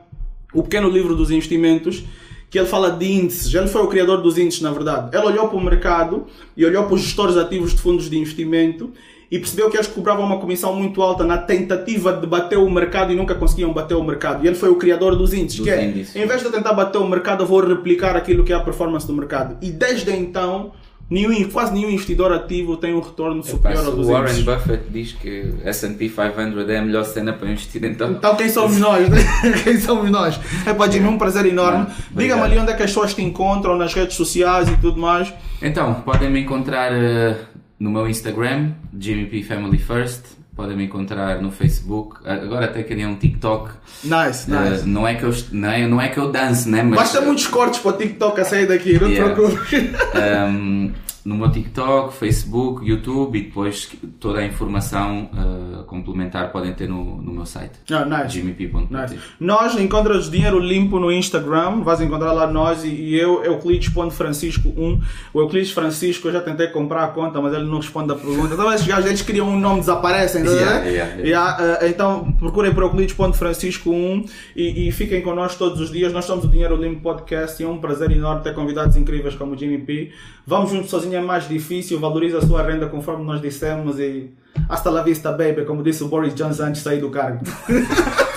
[0.54, 2.04] O Pequeno Livro dos Investimentos,
[2.50, 3.54] que ele fala de índices.
[3.54, 5.16] Ele foi o criador dos índices, na verdade.
[5.16, 6.26] Ele olhou para o mercado
[6.58, 8.91] e olhou para os gestores ativos de fundos de investimento
[9.32, 13.14] e percebeu que eles cobravam uma comissão muito alta na tentativa de bater o mercado
[13.14, 14.43] e nunca conseguiam bater o mercado.
[14.43, 16.16] E ele foi o criador dos índices, Dos que é, índices.
[16.16, 19.06] em vez de tentar bater o mercado, eu vou replicar aquilo que é a performance
[19.06, 19.56] do mercado.
[19.62, 20.72] E desde então,
[21.10, 24.45] nenhum, quase nenhum investidor ativo tem um retorno superior ao o dos Warren índices.
[24.45, 28.12] Buffett diz que S&P 500 é a melhor cena para investir então.
[28.12, 29.07] Então quem somos nós?
[29.64, 30.39] quem somos nós?
[30.66, 31.88] É para Jimmy, um prazer enorme.
[31.89, 34.99] Ah, Diga-me ali onde é que as pessoas te encontram, nas redes sociais e tudo
[34.99, 35.34] mais.
[35.62, 37.36] Então, podem me encontrar eh,
[37.80, 40.39] no meu Instagram, JimmyP Family First.
[40.60, 42.18] Podem me encontrar no Facebook.
[42.28, 43.70] Agora até criei um TikTok.
[44.03, 44.86] Nice, Eh, nice.
[44.86, 46.84] não, é que eu, não, é, não é que eu dance, né?
[46.84, 49.34] Mas, Basta muitos cortes para o TikTok a sair daqui, não te Yeah.
[49.34, 49.72] preocupes.
[50.16, 50.89] Ehm,
[51.30, 53.88] no meu TikTok, Facebook, YouTube e depois
[54.19, 57.73] toda a informação eh, complementar podem ter no, no meu site.
[57.91, 58.34] Ah, nice.
[58.34, 58.88] jimmyp.pt.
[58.89, 59.19] Nice.
[59.39, 65.01] Nós encontras dinheiro limpo no Instagram, vais encontrar lá nós e, e eu, Euclides.francisco1.
[65.32, 68.55] O Euclides Francisco, eu já tentei comprar a conta, mas ele não responde a pergunta.
[68.55, 71.19] Então esses gajos, eles criam um nome, desaparecem, Yeah, yeah, yeah.
[71.19, 76.11] Yeah, eh, então procurem por Euclides.francisco1 e, e fiquem connosco todos os dias.
[76.11, 79.53] Nós somos o Dinheiro Limpo Podcast e é um prazer enorme ter convidados incríveis como
[79.53, 80.11] o Jimmy P.
[80.47, 84.32] Vamos juntos sozinho é mais difícil, valoriza a sua renda conforme nós dissemos e
[84.67, 87.43] hasta la vista, baby, como disse o Boris Johnson antes de sair do cargo.